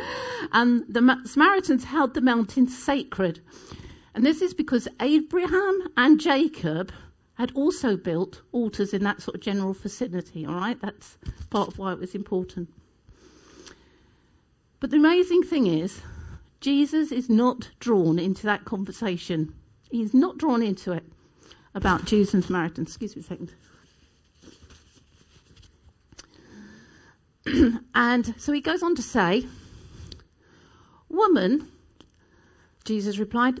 And 0.52 0.84
the 0.88 1.20
Samaritans 1.26 1.84
held 1.84 2.14
the 2.14 2.20
mountain 2.20 2.68
sacred. 2.68 3.40
And 4.14 4.24
this 4.24 4.40
is 4.42 4.54
because 4.54 4.88
Abraham 5.00 5.88
and 5.96 6.20
Jacob 6.20 6.92
had 7.38 7.52
also 7.54 7.96
built 7.96 8.42
altars 8.50 8.92
in 8.92 9.04
that 9.04 9.22
sort 9.22 9.36
of 9.36 9.40
general 9.40 9.72
vicinity, 9.72 10.44
all 10.44 10.56
right? 10.56 10.80
That's 10.80 11.16
part 11.50 11.68
of 11.68 11.78
why 11.78 11.92
it 11.92 12.00
was 12.00 12.14
important. 12.16 12.68
But 14.80 14.90
the 14.90 14.96
amazing 14.96 15.44
thing 15.44 15.68
is, 15.68 16.02
Jesus 16.60 17.12
is 17.12 17.30
not 17.30 17.70
drawn 17.78 18.18
into 18.18 18.42
that 18.46 18.64
conversation. 18.64 19.54
He's 19.88 20.12
not 20.12 20.36
drawn 20.36 20.62
into 20.62 20.92
it 20.92 21.04
about 21.74 22.06
Jews 22.06 22.34
and 22.34 22.44
Samaritans. 22.44 22.88
Excuse 22.88 23.14
me 23.14 23.22
a 23.22 23.24
second. 23.24 23.54
and 27.94 28.34
so 28.36 28.52
he 28.52 28.60
goes 28.60 28.82
on 28.82 28.96
to 28.96 29.02
say, 29.02 29.46
Woman, 31.08 31.68
Jesus 32.84 33.18
replied, 33.18 33.60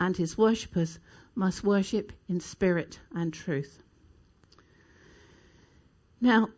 and 0.00 0.16
his 0.16 0.38
worshippers 0.38 0.98
must 1.34 1.64
worship 1.64 2.12
in 2.28 2.40
spirit 2.40 2.98
and 3.14 3.32
truth. 3.32 3.82
Now, 6.20 6.48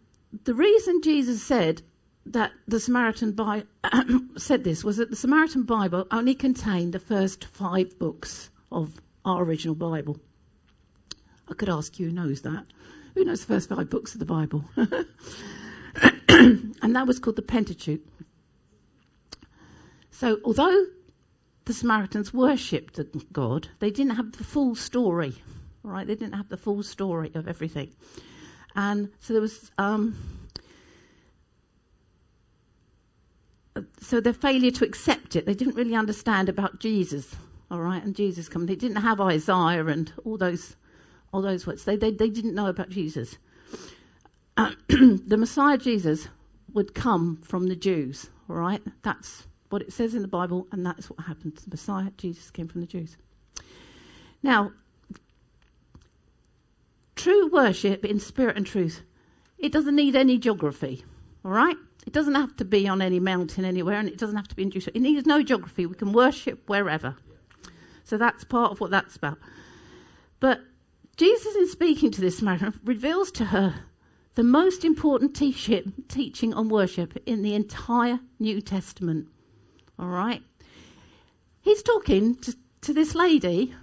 the 0.44 0.54
reason 0.54 1.02
Jesus 1.02 1.42
said 1.42 1.82
that 2.24 2.52
the 2.66 2.80
Samaritan 2.80 3.32
Bible 3.32 3.66
said 4.36 4.64
this 4.64 4.84
was 4.84 4.96
that 4.98 5.10
the 5.10 5.16
Samaritan 5.16 5.64
Bible 5.64 6.06
only 6.10 6.34
contained 6.34 6.92
the 6.92 6.98
first 6.98 7.44
five 7.44 7.98
books 7.98 8.50
of 8.70 9.00
our 9.24 9.42
original 9.42 9.74
Bible. 9.74 10.18
I 11.48 11.54
could 11.54 11.68
ask 11.68 11.98
you 11.98 12.06
who 12.06 12.12
knows 12.12 12.42
that. 12.42 12.66
Who 13.14 13.24
knows 13.24 13.40
the 13.40 13.54
first 13.54 13.68
five 13.68 13.90
books 13.90 14.14
of 14.14 14.20
the 14.20 14.26
Bible? 14.26 14.64
and 16.28 16.96
that 16.96 17.06
was 17.06 17.18
called 17.18 17.36
the 17.36 17.42
Pentateuch. 17.42 18.00
So, 20.10 20.38
although 20.44 20.86
the 21.70 21.74
Samaritans 21.74 22.34
worshipped 22.34 22.98
God, 23.32 23.68
they 23.78 23.92
didn't 23.92 24.16
have 24.16 24.32
the 24.32 24.42
full 24.42 24.74
story, 24.74 25.36
right? 25.84 26.04
They 26.04 26.16
didn't 26.16 26.34
have 26.34 26.48
the 26.48 26.56
full 26.56 26.82
story 26.82 27.30
of 27.36 27.46
everything. 27.46 27.94
And 28.74 29.08
so 29.20 29.34
there 29.34 29.40
was, 29.40 29.70
um, 29.78 30.16
so 34.00 34.20
their 34.20 34.32
failure 34.32 34.72
to 34.72 34.84
accept 34.84 35.36
it, 35.36 35.46
they 35.46 35.54
didn't 35.54 35.76
really 35.76 35.94
understand 35.94 36.48
about 36.48 36.80
Jesus, 36.80 37.36
all 37.70 37.78
right, 37.78 38.02
and 38.02 38.16
Jesus 38.16 38.48
coming. 38.48 38.66
They 38.66 38.74
didn't 38.74 39.02
have 39.02 39.20
Isaiah 39.20 39.86
and 39.86 40.12
all 40.24 40.38
those, 40.38 40.74
all 41.32 41.40
those 41.40 41.68
words. 41.68 41.84
They, 41.84 41.94
they, 41.94 42.10
they 42.10 42.30
didn't 42.30 42.56
know 42.56 42.66
about 42.66 42.88
Jesus. 42.88 43.38
Uh, 44.56 44.72
the 44.88 45.36
Messiah 45.38 45.78
Jesus 45.78 46.26
would 46.72 46.96
come 46.96 47.36
from 47.36 47.68
the 47.68 47.76
Jews, 47.76 48.28
all 48.48 48.56
right? 48.56 48.82
That's 49.04 49.46
what 49.70 49.82
it 49.82 49.92
says 49.92 50.14
in 50.14 50.22
the 50.22 50.28
Bible, 50.28 50.66
and 50.70 50.84
that's 50.84 51.08
what 51.08 51.20
happened 51.20 51.56
to 51.56 51.64
the 51.64 51.70
Messiah. 51.70 52.10
Jesus 52.16 52.50
came 52.50 52.68
from 52.68 52.82
the 52.82 52.86
Jews. 52.86 53.16
Now, 54.42 54.72
true 57.16 57.48
worship 57.48 58.04
in 58.04 58.20
spirit 58.20 58.56
and 58.56 58.66
truth, 58.66 59.02
it 59.58 59.72
doesn't 59.72 59.96
need 59.96 60.16
any 60.16 60.38
geography, 60.38 61.04
all 61.44 61.52
right? 61.52 61.76
It 62.06 62.12
doesn't 62.12 62.34
have 62.34 62.56
to 62.56 62.64
be 62.64 62.88
on 62.88 63.02
any 63.02 63.20
mountain 63.20 63.64
anywhere, 63.64 63.98
and 63.98 64.08
it 64.08 64.18
doesn't 64.18 64.36
have 64.36 64.48
to 64.48 64.56
be 64.56 64.62
in 64.62 64.70
Jerusalem. 64.70 64.96
It 64.96 65.02
needs 65.02 65.26
no 65.26 65.42
geography. 65.42 65.86
We 65.86 65.94
can 65.94 66.12
worship 66.12 66.68
wherever. 66.68 67.16
So 68.04 68.16
that's 68.16 68.42
part 68.44 68.72
of 68.72 68.80
what 68.80 68.90
that's 68.90 69.16
about. 69.16 69.38
But 70.40 70.60
Jesus, 71.16 71.54
in 71.54 71.68
speaking 71.68 72.10
to 72.12 72.20
this 72.20 72.38
Samaritan, 72.38 72.80
reveals 72.82 73.30
to 73.32 73.44
her 73.46 73.74
the 74.34 74.42
most 74.42 74.84
important 74.84 75.36
teaching 75.36 76.54
on 76.54 76.68
worship 76.70 77.22
in 77.26 77.42
the 77.42 77.54
entire 77.54 78.20
New 78.38 78.62
Testament. 78.62 79.28
All 80.00 80.08
right? 80.08 80.42
He's 81.60 81.82
talking 81.82 82.36
to, 82.36 82.56
to 82.80 82.94
this 82.94 83.14
lady 83.14 83.74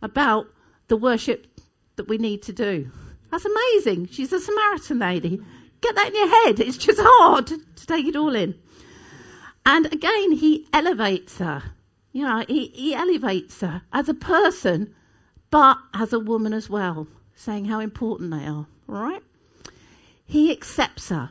about 0.00 0.46
the 0.86 0.96
worship 0.96 1.48
that 1.96 2.08
we 2.08 2.16
need 2.16 2.42
to 2.44 2.52
do. 2.52 2.90
That's 3.30 3.44
amazing. 3.44 4.08
She's 4.08 4.32
a 4.32 4.38
Samaritan 4.38 5.00
lady. 5.00 5.40
Get 5.80 5.96
that 5.96 6.08
in 6.08 6.14
your 6.14 6.28
head. 6.28 6.60
It's 6.60 6.76
just 6.78 7.00
hard 7.02 7.48
to, 7.48 7.60
take 7.86 8.06
it 8.06 8.16
all 8.16 8.34
in. 8.34 8.54
And 9.66 9.92
again, 9.92 10.32
he 10.32 10.66
elevates 10.72 11.38
her. 11.38 11.62
You 12.12 12.22
know, 12.22 12.44
he, 12.48 12.68
he 12.68 12.94
elevates 12.94 13.60
her 13.60 13.82
as 13.92 14.08
a 14.08 14.14
person, 14.14 14.94
but 15.50 15.76
as 15.92 16.12
a 16.12 16.20
woman 16.20 16.54
as 16.54 16.70
well, 16.70 17.08
saying 17.34 17.64
how 17.66 17.80
important 17.80 18.30
they 18.30 18.46
are. 18.46 18.66
All 18.88 18.94
right? 19.02 19.22
He 20.24 20.52
accepts 20.52 21.08
her, 21.08 21.30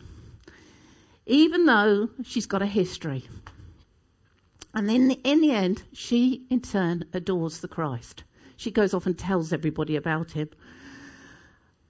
even 1.25 1.65
though 1.65 2.09
she's 2.23 2.45
got 2.45 2.61
a 2.61 2.67
history. 2.67 3.25
And 4.73 4.89
in 4.89 5.07
the, 5.07 5.19
in 5.23 5.41
the 5.41 5.51
end, 5.51 5.83
she 5.93 6.45
in 6.49 6.61
turn 6.61 7.05
adores 7.13 7.59
the 7.59 7.67
Christ. 7.67 8.23
She 8.57 8.71
goes 8.71 8.93
off 8.93 9.05
and 9.05 9.17
tells 9.17 9.53
everybody 9.53 9.95
about 9.95 10.31
him. 10.31 10.49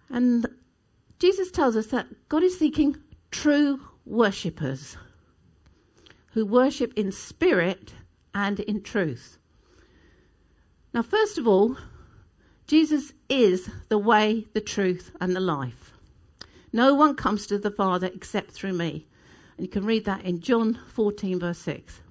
And 0.09 0.47
Jesus 1.19 1.49
tells 1.49 1.75
us 1.75 1.87
that 1.87 2.07
God 2.27 2.43
is 2.43 2.59
seeking 2.59 2.97
true 3.31 3.79
worshippers 4.05 4.97
who 6.31 6.45
worship 6.45 6.93
in 6.95 7.11
spirit 7.11 7.93
and 8.33 8.59
in 8.59 8.81
truth. 8.81 9.37
Now, 10.93 11.03
first 11.03 11.37
of 11.37 11.47
all, 11.47 11.77
Jesus 12.67 13.13
is 13.29 13.69
the 13.89 13.97
way, 13.97 14.47
the 14.53 14.61
truth, 14.61 15.11
and 15.21 15.35
the 15.35 15.39
life. 15.39 15.93
No 16.71 16.93
one 16.93 17.15
comes 17.15 17.47
to 17.47 17.57
the 17.57 17.71
Father 17.71 18.07
except 18.07 18.51
through 18.51 18.73
me. 18.73 19.07
And 19.57 19.65
you 19.65 19.71
can 19.71 19.85
read 19.85 20.05
that 20.05 20.25
in 20.25 20.41
John 20.41 20.79
14, 20.93 21.39
verse 21.39 21.59
6 21.59 22.01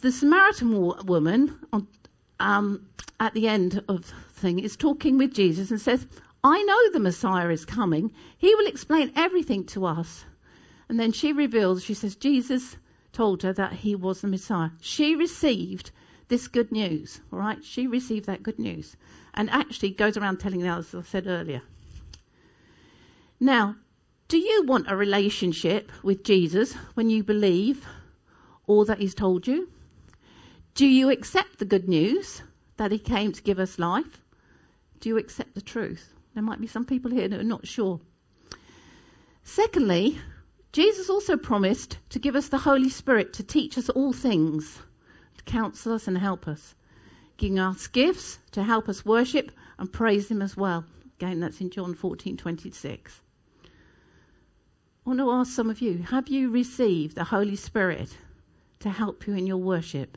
the 0.00 0.12
Samaritan 0.12 0.72
woman 1.06 1.58
on, 1.72 1.86
um, 2.40 2.86
at 3.20 3.34
the 3.34 3.48
end 3.48 3.82
of 3.88 4.06
the 4.06 4.14
thing 4.32 4.58
is 4.58 4.76
talking 4.76 5.18
with 5.18 5.34
Jesus 5.34 5.70
and 5.70 5.80
says, 5.80 6.06
I 6.44 6.62
know 6.62 6.90
the 6.90 7.00
Messiah 7.00 7.48
is 7.48 7.64
coming. 7.64 8.12
He 8.36 8.54
will 8.54 8.66
explain 8.66 9.12
everything 9.16 9.64
to 9.66 9.86
us. 9.86 10.24
And 10.88 10.98
then 10.98 11.12
she 11.12 11.32
reveals, 11.32 11.84
she 11.84 11.94
says, 11.94 12.14
Jesus 12.16 12.76
told 13.12 13.42
her 13.42 13.52
that 13.52 13.72
he 13.72 13.94
was 13.94 14.20
the 14.20 14.28
Messiah. 14.28 14.70
She 14.80 15.16
received 15.16 15.90
this 16.28 16.46
good 16.46 16.70
news, 16.70 17.20
all 17.32 17.38
right? 17.38 17.62
She 17.64 17.86
received 17.86 18.26
that 18.26 18.42
good 18.42 18.58
news 18.58 18.96
and 19.34 19.50
actually 19.50 19.90
goes 19.90 20.16
around 20.16 20.38
telling 20.38 20.60
the 20.60 20.68
others, 20.68 20.94
as 20.94 21.04
I 21.04 21.08
said 21.08 21.26
earlier. 21.26 21.62
Now, 23.40 23.76
do 24.28 24.38
you 24.38 24.64
want 24.64 24.90
a 24.90 24.96
relationship 24.96 25.90
with 26.02 26.22
Jesus 26.22 26.74
when 26.94 27.10
you 27.10 27.24
believe 27.24 27.86
all 28.66 28.84
that 28.84 28.98
he's 28.98 29.14
told 29.14 29.46
you? 29.46 29.68
Do 30.78 30.86
you 30.86 31.10
accept 31.10 31.58
the 31.58 31.64
good 31.64 31.88
news 31.88 32.42
that 32.76 32.92
he 32.92 33.00
came 33.00 33.32
to 33.32 33.42
give 33.42 33.58
us 33.58 33.80
life? 33.80 34.22
Do 35.00 35.08
you 35.08 35.18
accept 35.18 35.56
the 35.56 35.60
truth? 35.60 36.14
There 36.34 36.42
might 36.44 36.60
be 36.60 36.68
some 36.68 36.84
people 36.84 37.10
here 37.10 37.28
who 37.28 37.40
are 37.40 37.42
not 37.42 37.66
sure. 37.66 37.98
Secondly, 39.42 40.20
Jesus 40.70 41.10
also 41.10 41.36
promised 41.36 41.98
to 42.10 42.20
give 42.20 42.36
us 42.36 42.46
the 42.46 42.58
Holy 42.58 42.88
Spirit 42.88 43.32
to 43.32 43.42
teach 43.42 43.76
us 43.76 43.88
all 43.88 44.12
things, 44.12 44.78
to 45.36 45.42
counsel 45.42 45.94
us 45.94 46.06
and 46.06 46.16
help 46.16 46.46
us, 46.46 46.76
giving 47.38 47.58
us 47.58 47.88
gifts 47.88 48.38
to 48.52 48.62
help 48.62 48.88
us 48.88 49.04
worship 49.04 49.50
and 49.80 49.92
praise 49.92 50.30
Him 50.30 50.40
as 50.40 50.56
well. 50.56 50.84
Again, 51.16 51.40
that's 51.40 51.60
in 51.60 51.70
John 51.70 51.92
14 51.92 52.36
26. 52.36 53.20
I 53.64 53.68
want 55.04 55.18
to 55.18 55.28
ask 55.32 55.50
some 55.50 55.70
of 55.70 55.80
you 55.80 56.04
have 56.10 56.28
you 56.28 56.50
received 56.50 57.16
the 57.16 57.24
Holy 57.24 57.56
Spirit 57.56 58.16
to 58.78 58.90
help 58.90 59.26
you 59.26 59.34
in 59.34 59.48
your 59.48 59.56
worship? 59.56 60.16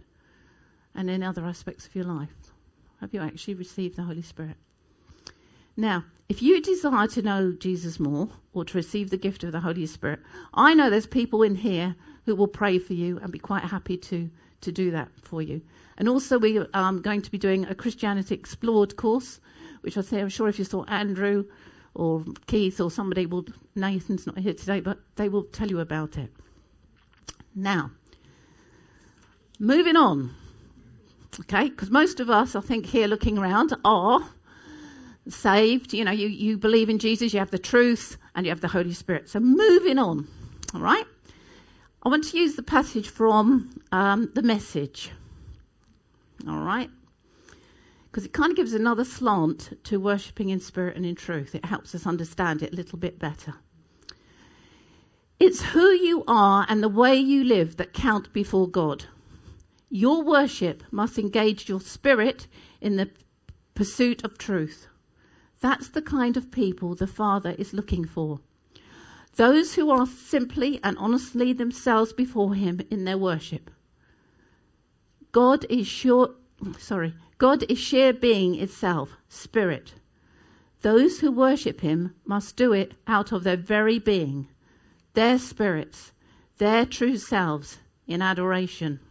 And 0.96 1.10
in 1.10 1.24
other 1.24 1.46
aspects 1.46 1.86
of 1.86 1.96
your 1.96 2.06
life. 2.06 2.54
Have 3.00 3.14
you 3.14 3.22
actually 3.22 3.56
received 3.56 3.96
the 3.96 4.04
Holy 4.04 4.22
Spirit? 4.22 4.58
Now, 5.78 6.06
if 6.30 6.42
you 6.42 6.62
desire 6.62 7.08
to 7.08 7.22
know 7.22 7.54
Jesus 7.54 8.00
more 8.00 8.30
or 8.54 8.66
to 8.66 8.78
receive 8.78 9.10
the 9.10 9.18
gift 9.18 9.44
of 9.44 9.52
the 9.52 9.62
Holy 9.62 9.86
Spirit, 9.86 10.20
I 10.54 10.74
know 10.74 10.90
there's 10.90 11.08
people 11.08 11.44
in 11.44 11.56
here 11.56 11.96
who 12.26 12.36
will 12.36 12.48
pray 12.48 12.78
for 12.78 12.94
you 12.94 13.20
and 13.20 13.32
be 13.32 13.40
quite 13.40 13.64
happy 13.64 13.98
to, 13.98 14.30
to 14.62 14.72
do 14.72 14.92
that 14.92 15.10
for 15.22 15.42
you. 15.42 15.62
And 15.98 16.08
also, 16.08 16.38
we 16.38 16.58
are 16.58 16.68
um, 16.74 17.02
going 17.02 17.22
to 17.22 17.32
be 17.32 17.38
doing 17.38 17.66
a 17.66 17.76
Christianity 17.76 18.36
Explored 18.36 18.96
course, 18.96 19.40
which 19.82 19.98
I 19.98 20.02
say, 20.02 20.22
I'm 20.22 20.30
sure 20.30 20.48
if 20.48 20.60
you 20.60 20.66
saw 20.66 20.84
Andrew 20.86 21.46
or 21.94 22.24
Keith 22.48 22.80
or 22.80 22.92
somebody 22.92 23.26
will, 23.26 23.46
Nathan's 23.76 24.26
not 24.26 24.38
here 24.38 24.54
today, 24.54 24.80
but 24.80 25.00
they 25.16 25.30
will 25.30 25.44
tell 25.44 25.70
you 25.70 25.80
about 25.80 26.18
it. 26.18 26.32
Now, 27.56 27.92
moving 29.60 29.96
on. 29.96 30.34
Okay, 31.40 31.70
because 31.70 31.90
most 31.90 32.20
of 32.20 32.30
us, 32.30 32.56
I 32.56 32.62
think, 32.62 32.86
here 32.86 33.08
looking 33.08 33.38
around 33.38 33.74
are 33.86 34.20
saved. 35.28 35.94
You 35.94 36.04
know, 36.04 36.12
you, 36.12 36.28
you 36.28 36.58
believe 36.58 36.90
in 36.90 37.00
Jesus, 37.00 37.34
you 37.34 37.40
have 37.40 37.52
the 37.52 37.60
truth, 37.60 38.18
and 38.36 38.46
you 38.46 38.52
have 38.52 38.62
the 38.62 38.68
Holy 38.68 38.94
Spirit. 38.94 39.30
So 39.30 39.40
moving 39.40 39.98
on. 39.98 40.28
All 40.74 40.82
right. 40.82 41.06
I 42.04 42.10
want 42.10 42.26
to 42.26 42.38
use 42.38 42.56
the 42.56 42.64
passage 42.64 43.10
from 43.10 43.70
um, 43.92 44.32
the 44.34 44.42
message. 44.42 45.12
All 46.48 46.60
right. 46.60 46.90
Because 48.06 48.26
it 48.26 48.34
kind 48.34 48.52
of 48.52 48.58
gives 48.58 48.74
another 48.74 49.06
slant 49.06 49.78
to 49.86 50.00
worshipping 50.00 50.50
in 50.50 50.60
spirit 50.60 50.98
and 50.98 51.06
in 51.06 51.16
truth. 51.16 51.56
It 51.56 51.64
helps 51.64 51.96
us 51.96 52.06
understand 52.06 52.62
it 52.62 52.74
a 52.74 52.76
little 52.76 52.98
bit 52.98 53.20
better. 53.20 53.56
It's 55.40 55.62
who 55.62 55.92
you 55.92 56.24
are 56.28 56.66
and 56.68 56.84
the 56.84 56.90
way 56.90 57.16
you 57.16 57.44
live 57.44 57.78
that 57.78 57.94
count 57.94 58.34
before 58.34 58.68
God. 58.68 59.06
Your 59.94 60.24
worship 60.24 60.86
must 60.90 61.20
engage 61.20 61.68
your 61.68 61.82
spirit 61.82 62.48
in 62.80 62.96
the 62.96 63.10
pursuit 63.76 64.24
of 64.24 64.38
truth. 64.38 64.88
That's 65.60 65.90
the 65.90 66.02
kind 66.02 66.38
of 66.38 66.50
people 66.50 66.96
the 66.96 67.08
Father 67.08 67.56
is 67.60 67.74
looking 67.74 68.06
for. 68.06 68.40
Those 69.36 69.76
who 69.76 69.90
are 69.90 70.08
simply 70.08 70.80
and 70.82 70.98
honestly 70.98 71.52
themselves 71.52 72.14
before 72.14 72.56
Him 72.56 72.80
in 72.90 73.04
their 73.04 73.18
worship. 73.18 73.70
God 75.34 75.66
is 75.70 75.88
sure, 75.88 76.36
sorry, 76.80 77.14
God 77.38 77.66
is 77.68 77.78
sheer 77.78 78.14
being 78.14 78.56
itself, 78.56 79.18
spirit. 79.28 79.96
Those 80.84 81.20
who 81.20 81.34
worship 81.34 81.82
Him 81.82 82.16
must 82.24 82.56
do 82.56 82.72
it 82.72 82.94
out 83.08 83.34
of 83.34 83.44
their 83.44 83.58
very 83.58 84.00
being, 84.00 84.48
their 85.16 85.38
spirits, 85.38 86.14
their 86.60 86.86
true 86.86 87.18
selves 87.18 87.80
in 88.08 88.22
adoration 88.22 89.02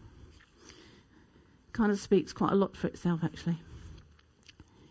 kind 1.80 1.90
of 1.90 1.98
speaks 1.98 2.34
quite 2.34 2.52
a 2.52 2.56
lot 2.56 2.76
for 2.76 2.88
itself, 2.88 3.24
actually. 3.24 3.56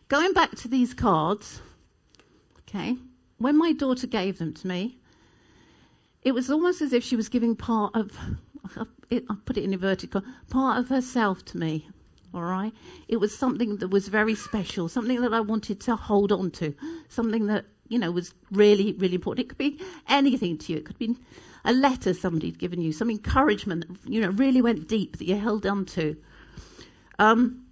Going 0.08 0.34
back 0.34 0.56
to 0.56 0.68
these 0.68 0.96
cards, 0.96 1.62
okay, 2.62 2.98
when 3.38 3.56
my 3.60 3.74
daughter 3.74 4.08
gave 4.08 4.40
them 4.40 4.56
to 4.56 4.68
me, 4.68 4.98
it 6.24 6.32
was 6.32 6.50
almost 6.50 6.82
as 6.82 6.92
if 6.92 7.04
she 7.04 7.16
was 7.16 7.30
giving 7.30 7.56
part 7.56 7.96
of, 7.96 8.18
I 8.76 9.36
put 9.46 9.56
it 9.56 9.64
in 9.64 9.72
inverted 9.72 10.12
part 10.50 10.80
of 10.80 10.90
herself 10.90 11.46
to 11.46 11.60
me. 11.60 11.88
All 12.34 12.42
right, 12.42 12.74
it 13.08 13.18
was 13.18 13.38
something 13.38 13.78
that 13.78 13.90
was 13.90 14.08
very 14.08 14.34
special, 14.34 14.90
something 14.90 15.22
that 15.22 15.34
I 15.34 15.42
wanted 15.42 15.80
to 15.82 15.96
hold 15.96 16.32
on 16.32 16.50
to, 16.52 16.74
something 17.08 17.46
that 17.48 17.66
you 17.88 18.00
know 18.00 18.10
was 18.10 18.34
really, 18.50 18.94
really 18.94 19.16
important. 19.16 19.46
It 19.46 19.50
could 19.50 19.60
be 19.60 19.80
anything 20.08 20.58
to 20.58 20.74
you. 20.74 20.80
It 20.80 20.86
could 20.86 20.98
be 20.98 21.16
a 21.66 21.74
letter 21.74 22.16
somebody'd 22.16 22.58
given 22.58 22.82
you, 22.82 22.94
some 22.94 23.12
encouragement 23.12 23.88
that 23.88 24.12
you 24.12 24.22
know 24.22 24.30
really 24.30 24.64
went 24.64 24.88
deep 24.88 25.18
that 25.18 25.28
you 25.28 25.36
held 25.36 25.68
on 25.68 25.86
to. 25.86 26.18
Um, 27.20 27.66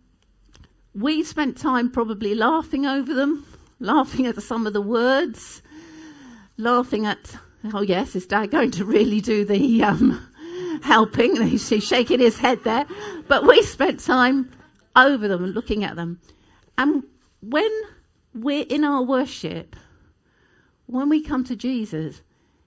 we 0.93 1.23
spent 1.23 1.57
time 1.57 1.89
probably 1.89 2.35
laughing 2.35 2.85
over 2.85 3.13
them, 3.13 3.45
laughing 3.79 4.27
at 4.27 4.41
some 4.43 4.67
of 4.67 4.73
the 4.73 4.81
words, 4.81 5.61
laughing 6.57 7.05
at, 7.05 7.37
oh 7.73 7.81
yes, 7.81 8.15
is 8.15 8.27
Dad 8.27 8.51
going 8.51 8.71
to 8.71 8.83
really 8.83 9.21
do 9.21 9.45
the 9.45 9.83
um, 9.83 10.27
helping? 10.83 11.41
He's 11.47 11.65
shaking 11.65 12.19
his 12.19 12.37
head 12.37 12.63
there. 12.65 12.85
But 13.29 13.47
we 13.47 13.61
spent 13.63 14.01
time 14.01 14.51
over 14.97 15.29
them 15.29 15.45
and 15.45 15.53
looking 15.53 15.83
at 15.85 15.95
them. 15.95 16.19
And 16.77 17.03
when 17.41 17.71
we're 18.33 18.65
in 18.67 18.83
our 18.83 19.01
worship, 19.01 19.77
when 20.87 21.07
we 21.07 21.21
come 21.21 21.45
to 21.45 21.55
Jesus, 21.55 22.21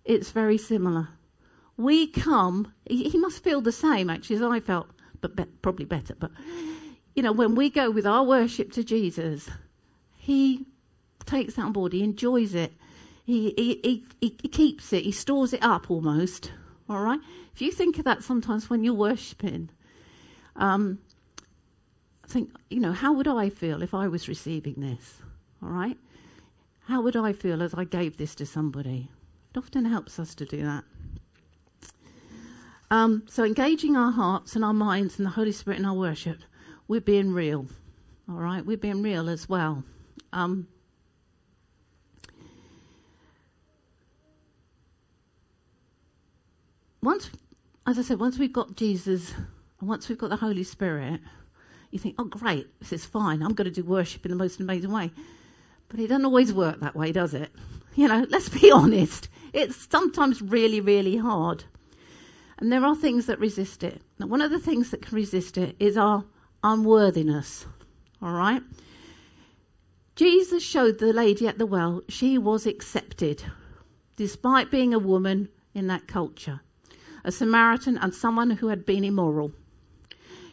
it's 0.07 0.31
very 0.31 0.57
similar. 0.57 1.09
We 1.77 2.07
come, 2.07 2.73
he 2.89 3.19
must 3.19 3.45
feel 3.45 3.61
the 3.61 3.73
same 3.73 4.09
actually 4.09 4.37
as 4.37 4.43
I 4.43 4.61
felt 4.61 4.89
but 5.21 5.37
be- 5.37 5.45
probably 5.63 5.85
better. 5.85 6.15
But, 6.15 6.31
you 7.15 7.23
know, 7.23 7.33
when 7.33 7.55
we 7.55 7.71
go 7.71 7.91
with 7.91 8.07
our 8.07 8.25
worship 8.25 8.73
to 8.73 8.85
Jesus, 8.85 9.49
He 10.17 10.67
takes 11.27 11.55
that 11.55 11.63
on 11.63 11.73
board, 11.73 11.93
He 11.93 12.03
enjoys 12.03 12.55
it, 12.55 12.73
He, 13.25 13.55
he, 13.57 14.05
he, 14.21 14.37
he 14.41 14.49
keeps 14.49 14.93
it, 14.93 15.05
He 15.05 15.13
stores 15.13 15.53
it 15.53 15.63
up 15.63 15.91
almost. 15.91 16.53
All 16.89 17.01
right? 17.01 17.21
If 17.55 17.63
you 17.63 17.71
think 17.71 17.99
of 17.99 18.05
that 18.05 18.23
sometimes 18.23 18.69
when 18.69 18.83
you're 18.83 18.95
worshipping, 18.95 19.71
um, 20.57 20.99
I 22.25 22.29
think, 22.29 22.51
you 22.69 22.81
know, 22.81 22.93
how 22.93 23.13
would 23.13 23.29
I 23.29 23.49
feel 23.49 23.83
if 23.83 23.95
I 23.95 24.09
was 24.09 24.29
receiving 24.29 24.75
this? 24.77 25.21
All 25.63 25.69
right? 25.69 25.97
How 26.87 27.03
would 27.03 27.17
I 27.17 27.33
feel 27.33 27.63
as 27.63 27.75
I 27.75 27.85
gave 27.85 28.17
this 28.17 28.35
to 28.37 28.47
somebody? 28.47 29.09
It 29.55 29.59
often 29.59 29.85
helps 29.85 30.19
us 30.19 30.35
to 30.37 30.45
do 30.45 30.63
that. 30.63 30.85
Um, 32.91 33.23
so 33.29 33.45
engaging 33.45 33.97
our 33.97 34.11
hearts 34.11 34.57
and 34.57 34.65
our 34.65 34.73
minds 34.73 35.19
and 35.19 35.27
the 35.27 35.31
Holy 35.31 35.53
Spirit 35.53 35.79
in 35.79 35.85
our 35.85 35.95
worship, 35.95 36.39
we're 36.89 37.01
being 37.01 37.33
real. 37.33 37.67
All 38.29 38.35
right, 38.37 38.65
we're 38.65 38.77
being 38.77 39.03
real 39.03 39.29
as 39.29 39.49
well. 39.49 39.85
Um, 40.33 40.67
once, 47.01 47.31
as 47.87 47.99
I 47.99 48.03
said, 48.03 48.19
once 48.19 48.39
we've 48.39 48.53
got 48.53 48.77
Jesus 48.77 49.33
and 49.81 49.89
once 49.89 50.09
we've 50.09 50.19
got 50.19 50.31
the 50.31 50.37
Holy 50.37 50.65
Spirit, 50.65 51.21
you 51.93 51.99
think, 51.99 52.17
oh, 52.19 52.25
great, 52.25 52.67
this 52.81 52.93
is 52.93 53.05
fine. 53.05 53.43
I'm 53.43 53.55
going 53.55 53.73
to 53.73 53.83
do 53.83 53.85
worship 53.85 54.25
in 54.25 54.31
the 54.31 54.37
most 54.37 54.61
amazing 54.61 54.93
way. 54.93 55.13
But 55.89 56.01
it 56.01 56.09
doesn't 56.09 56.25
always 56.25 56.53
work 56.53 56.81
that 56.81 56.95
way, 56.95 57.13
does 57.13 57.35
it? 57.35 57.51
You 57.95 58.09
know, 58.09 58.27
let's 58.31 58.49
be 58.49 58.71
honest. 58.71 59.29
It's 59.53 59.89
sometimes 59.91 60.43
really, 60.43 60.81
really 60.81 61.17
hard. 61.17 61.65
And 62.61 62.71
there 62.71 62.85
are 62.85 62.95
things 62.95 63.25
that 63.27 63.41
resist 63.41 63.83
it. 63.83 64.03
Now, 64.19 64.27
one 64.27 64.43
of 64.43 64.51
the 64.51 64.59
things 64.61 64.91
that 64.91 65.01
can 65.01 65.17
resist 65.17 65.57
it 65.57 65.75
is 65.81 65.97
our 65.97 66.25
unworthiness. 66.63 67.67
All 68.21 68.35
right? 68.35 68.63
Jesus 70.15 70.63
showed 70.63 70.99
the 70.99 71.15
lady 71.15 71.49
at 71.49 71.57
the 71.57 71.65
well 71.65 72.03
she 72.07 72.37
was 72.37 72.67
accepted, 72.67 73.43
despite 74.17 74.71
being 74.71 74.93
a 74.93 74.99
woman 74.99 75.49
in 75.75 75.87
that 75.87 76.07
culture, 76.07 76.61
a 77.25 77.33
Samaritan 77.33 77.97
and 77.97 78.15
someone 78.15 78.51
who 78.51 78.69
had 78.69 78.85
been 78.85 79.05
immoral. 79.05 79.53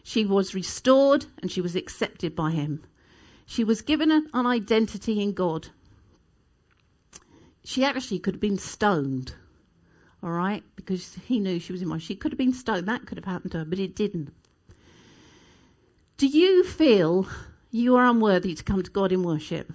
She 0.01 0.25
was 0.25 0.55
restored 0.55 1.25
and 1.41 1.51
she 1.51 1.59
was 1.59 1.75
accepted 1.75 2.33
by 2.33 2.51
him. 2.51 2.85
She 3.45 3.65
was 3.65 3.81
given 3.81 4.09
an, 4.11 4.29
an 4.33 4.45
identity 4.45 5.21
in 5.21 5.33
God. 5.33 5.67
She 7.65 7.83
actually 7.83 8.19
could 8.19 8.35
have 8.35 8.41
been 8.41 8.57
stoned 8.57 9.33
all 10.23 10.31
right, 10.31 10.63
because 10.75 11.15
he 11.25 11.39
knew 11.39 11.59
she 11.59 11.71
was 11.71 11.81
in 11.81 11.87
my. 11.87 11.97
She 11.99 12.15
could 12.15 12.31
have 12.31 12.37
been 12.37 12.53
stoned. 12.53 12.87
That 12.87 13.05
could 13.05 13.17
have 13.17 13.25
happened 13.25 13.51
to 13.51 13.59
her, 13.59 13.65
but 13.65 13.79
it 13.79 13.95
didn't. 13.95 14.33
Do 16.17 16.25
you 16.25 16.63
feel 16.63 17.27
you 17.69 17.95
are 17.95 18.05
unworthy 18.05 18.55
to 18.55 18.63
come 18.63 18.81
to 18.81 18.89
God 18.89 19.11
in 19.11 19.21
worship? 19.21 19.71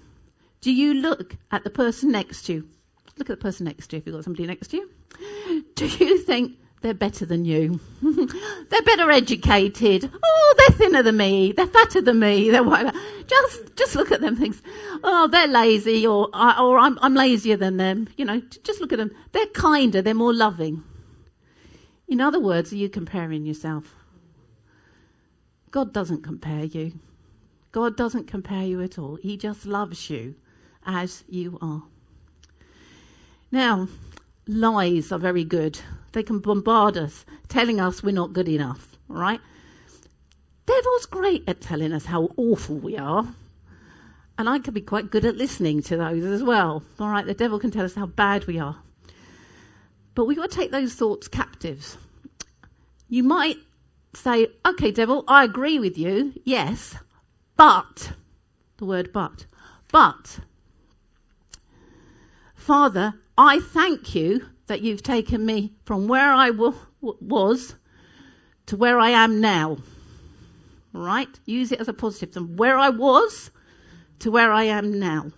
Do 0.61 0.73
you 0.73 0.95
look 0.95 1.37
at 1.53 1.63
the 1.63 1.71
person 1.71 2.11
next 2.11 2.43
to 2.45 2.53
you? 2.55 2.69
Look 3.17 3.31
at 3.31 3.39
the 3.39 3.43
person 3.43 3.67
next 3.67 3.89
to 3.89 3.97
you 3.97 3.99
if 4.01 4.07
you've 4.07 4.15
got 4.15 4.25
somebody 4.25 4.47
next 4.47 4.69
to 4.69 4.79
you. 4.79 5.65
Do 5.75 5.87
you 5.87 6.19
think 6.19 6.57
they're 6.83 6.95
better 6.95 7.25
than 7.25 7.45
you? 7.45 7.81
they're 8.03 8.83
better 8.83 9.11
educated. 9.11 10.11
Oh, 10.23 10.55
they're 10.59 10.77
thinner 10.77 11.03
than 11.03 11.17
me. 11.17 11.53
They're 11.53 11.67
fatter 11.67 12.01
than 12.01 12.19
me. 12.19 12.51
They're 12.51 12.63
whatever. 12.63 12.97
Just, 13.27 13.77
just 13.77 13.95
look 13.97 14.13
at 14.13 14.21
them. 14.21 14.37
Things. 14.37 14.61
Oh, 15.03 15.29
they're 15.29 15.49
lazy, 15.49 16.07
or 16.07 16.29
or 16.35 16.79
I'm 16.79 16.99
I'm 17.01 17.15
lazier 17.15 17.57
than 17.57 17.77
them. 17.77 18.09
You 18.17 18.25
know, 18.25 18.41
just 18.65 18.81
look 18.81 18.93
at 18.93 18.99
them. 18.99 19.13
They're 19.33 19.47
kinder. 19.47 20.03
They're 20.03 20.15
more 20.15 20.35
loving. 20.35 20.83
In 22.09 22.21
other 22.21 22.41
words, 22.41 22.73
are 22.73 22.77
you 22.77 22.89
comparing 22.89 23.47
yourself? 23.47 23.95
God 25.71 25.95
doesn't 25.95 26.23
compare 26.23 26.65
you. 26.65 26.93
God 27.73 27.97
doesn't 27.97 28.27
compare 28.27 28.65
you 28.65 28.83
at 28.83 28.99
all. 28.99 29.17
He 29.17 29.39
just 29.39 29.65
loves 29.65 30.11
you 30.11 30.35
as 30.85 31.25
you 31.27 31.59
are. 31.63 31.85
Now, 33.51 33.89
lies 34.47 35.11
are 35.11 35.19
very 35.19 35.45
good. 35.45 35.81
They 36.13 36.23
can 36.23 36.41
bombard 36.41 36.97
us, 36.97 37.25
telling 37.49 37.81
us 37.81 38.03
we're 38.03 38.13
not 38.13 38.33
good 38.33 38.49
enough, 38.49 38.97
right? 39.09 39.41
Devil's 40.67 41.07
great 41.07 41.45
at 41.49 41.61
telling 41.61 41.93
us 41.93 42.07
how 42.07 42.31
awful 42.37 42.77
we 42.77 42.97
are. 42.97 43.27
And 44.39 44.49
I 44.49 44.59
can 44.59 44.75
be 44.75 44.81
quite 44.81 45.11
good 45.11 45.25
at 45.25 45.37
listening 45.37 45.83
to 45.83 45.97
those 45.97 46.25
as 46.25 46.43
well. 46.43 46.83
All 46.99 47.09
right, 47.09 47.27
the 47.27 47.35
devil 47.35 47.59
can 47.59 47.71
tell 47.71 47.85
us 47.85 47.95
how 47.95 48.07
bad 48.07 48.47
we 48.47 48.59
are. 48.59 48.77
But 50.15 50.27
we've 50.27 50.37
got 50.37 50.51
to 50.51 50.57
take 50.57 50.71
those 50.71 50.95
thoughts 50.95 51.29
captives. 51.29 51.97
You 53.09 53.23
might 53.23 53.57
say, 54.15 54.49
okay, 54.67 54.91
devil, 54.91 55.25
I 55.27 55.45
agree 55.45 55.79
with 55.79 55.97
you, 55.97 56.35
yes, 56.45 56.97
but 57.57 58.13
the 58.79 58.85
word 58.85 59.13
but. 59.13 59.47
But, 59.91 60.41
Father, 62.55 63.15
I 63.37 63.61
thank 63.61 64.15
you 64.15 64.47
that 64.73 64.81
you've 64.81 65.03
taken 65.03 65.45
me 65.45 65.71
from 65.85 66.09
where 66.09 66.33
I 66.33 66.47
w- 66.47 66.75
was 67.03 67.75
to 68.65 68.75
where 68.75 68.99
I 68.99 69.11
am 69.11 69.39
now. 69.39 69.77
Right? 70.95 71.29
Use 71.45 71.73
it 71.73 71.79
as 71.79 71.89
a 71.89 71.93
positive. 71.93 72.33
From 72.33 72.57
where 72.57 72.79
I 72.79 72.89
was 72.89 73.51
to 74.21 74.31
where 74.31 74.51
I 74.51 74.63
am 74.63 74.99
now. 74.99 75.31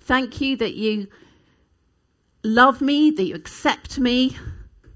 Thank 0.00 0.40
you 0.40 0.56
that 0.56 0.76
you 0.76 1.08
love 2.42 2.80
me, 2.80 3.10
that 3.10 3.24
you 3.24 3.34
accept 3.34 3.98
me. 3.98 4.34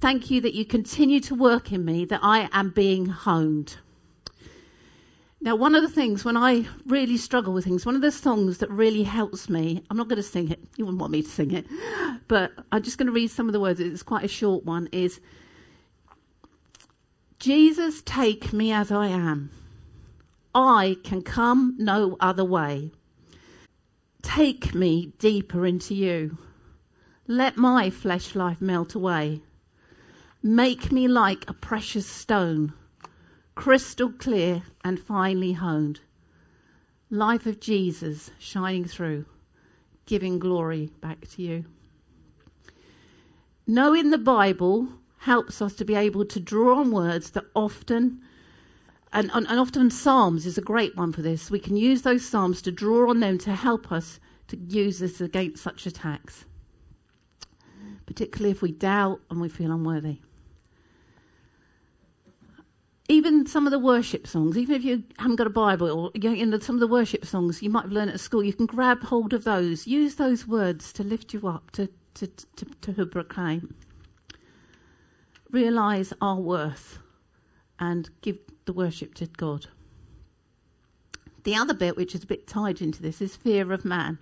Thank 0.01 0.31
you 0.31 0.41
that 0.41 0.55
you 0.55 0.65
continue 0.65 1.21
to 1.21 1.35
work 1.35 1.71
in 1.73 1.85
me, 1.85 2.07
that 2.07 2.21
I 2.23 2.49
am 2.53 2.71
being 2.71 3.05
honed. 3.05 3.77
Now, 5.43 5.57
one 5.57 5.75
of 5.75 5.83
the 5.83 5.89
things 5.89 6.23
when 6.23 6.37
I 6.37 6.67
really 6.85 7.17
struggle 7.17 7.55
with 7.55 7.65
things, 7.65 7.87
one 7.87 7.95
of 7.95 8.03
the 8.03 8.13
songs 8.13 8.59
that 8.59 8.71
really 8.71 9.05
helps 9.05 9.49
me, 9.49 9.83
I'm 9.89 9.97
not 9.97 10.09
going 10.09 10.19
to 10.19 10.23
sing 10.23 10.51
it, 10.51 10.61
you 10.77 10.85
wouldn't 10.85 11.01
want 11.01 11.13
me 11.13 11.23
to 11.23 11.29
sing 11.29 11.53
it, 11.53 11.67
but 12.29 12.53
I'm 12.71 12.83
just 12.83 12.99
going 12.99 13.07
to 13.07 13.13
read 13.13 13.31
some 13.31 13.49
of 13.49 13.55
the 13.55 13.61
words, 13.61 13.81
it's 13.81 14.03
quite 14.03 14.25
a 14.25 14.29
short 14.29 14.67
one, 14.67 14.89
is 14.93 15.19
Jesus, 17.39 18.03
take 18.05 18.53
me 18.53 18.71
as 18.71 18.93
I 18.93 19.07
am. 19.07 19.51
I 20.55 20.99
can 21.05 21.23
come 21.23 21.75
no 21.79 22.19
other 22.21 22.45
way. 22.45 22.93
Take 24.21 24.75
me 24.75 25.15
deeper 25.19 25.65
into 25.65 25.95
you. 25.95 26.37
Let 27.27 27.57
my 27.57 27.89
flesh 27.89 28.35
life 28.35 28.61
melt 28.61 28.95
away. 28.95 29.41
Make 30.43 30.93
me 30.93 31.09
like 31.09 31.49
a 31.49 31.55
precious 31.55 32.07
stone, 32.07 32.75
crystal 33.61 34.11
clear 34.11 34.63
and 34.83 34.99
finely 34.99 35.53
honed. 35.53 36.01
Life 37.11 37.45
of 37.45 37.61
Jesus 37.61 38.31
shining 38.39 38.87
through, 38.87 39.27
giving 40.07 40.39
glory 40.39 40.89
back 41.03 41.29
to 41.29 41.43
you. 41.43 41.67
Knowing 43.67 44.09
the 44.09 44.17
Bible 44.17 44.89
helps 45.19 45.61
us 45.61 45.75
to 45.75 45.85
be 45.85 45.95
able 45.95 46.25
to 46.25 46.41
draw 46.41 46.81
on 46.81 46.91
words 46.91 47.33
that 47.33 47.45
often, 47.55 48.23
and, 49.13 49.31
and, 49.35 49.47
and, 49.47 49.61
often 49.61 49.91
Psalms 49.91 50.47
is 50.47 50.57
a 50.57 50.63
great 50.63 50.97
one 50.97 51.13
for 51.13 51.21
this. 51.21 51.51
We 51.51 51.61
can 51.61 51.77
use 51.77 52.01
those 52.01 52.27
Psalms 52.27 52.63
to 52.63 52.73
draw 52.73 53.11
on 53.11 53.21
them 53.21 53.37
to 53.41 53.55
help 53.55 53.93
us 53.93 54.21
to 54.49 54.57
use 54.57 55.01
this 55.01 55.21
against 55.21 55.63
such 55.63 55.85
attacks, 55.85 56.47
particularly 58.07 58.53
if 58.53 58.63
we 58.63 58.73
doubt 58.73 59.21
and 59.29 59.39
we 59.39 59.51
feel 59.51 59.71
unworthy. 59.71 60.21
Even 63.11 63.45
some 63.45 63.67
of 63.67 63.73
the 63.73 63.79
worship 63.81 64.25
songs, 64.25 64.57
even 64.57 64.77
if 64.77 64.85
you 64.85 65.03
haven't 65.19 65.35
got 65.35 65.49
a 65.49 65.51
Bible 65.51 65.91
or 65.91 66.11
you 66.15 66.47
know, 66.47 66.59
some 66.61 66.77
of 66.77 66.81
the 66.81 66.87
worship 66.87 67.27
songs 67.27 67.61
you 67.61 67.69
might 67.69 67.83
have 67.83 67.91
learned 67.91 68.13
at 68.13 68.21
school, 68.21 68.45
you 68.45 68.53
can 68.53 68.67
grab 68.67 69.03
hold 69.03 69.33
of 69.33 69.43
those. 69.43 69.85
Use 69.85 70.15
those 70.15 70.47
words 70.47 70.93
to 70.93 71.03
lift 71.03 71.35
you 71.35 71.49
up, 71.49 71.73
to, 71.73 71.89
to, 72.15 72.29
to, 72.29 72.65
to, 72.93 73.07
proclaim 73.07 73.75
realize 75.51 76.13
our 76.21 76.37
worth 76.37 77.01
and 77.81 78.09
give 78.21 78.39
the 78.67 78.73
worship 78.73 79.15
to 79.15 79.27
God. 79.27 79.67
The 81.43 81.57
other 81.57 81.75
bit, 81.75 81.97
which 81.97 82.15
is 82.15 82.23
a 82.23 82.29
bit 82.29 82.47
tied 82.47 82.81
into 82.81 83.03
this, 83.03 83.21
is 83.21 83.35
fear 83.35 83.73
of 83.73 83.85
man. 83.85 84.19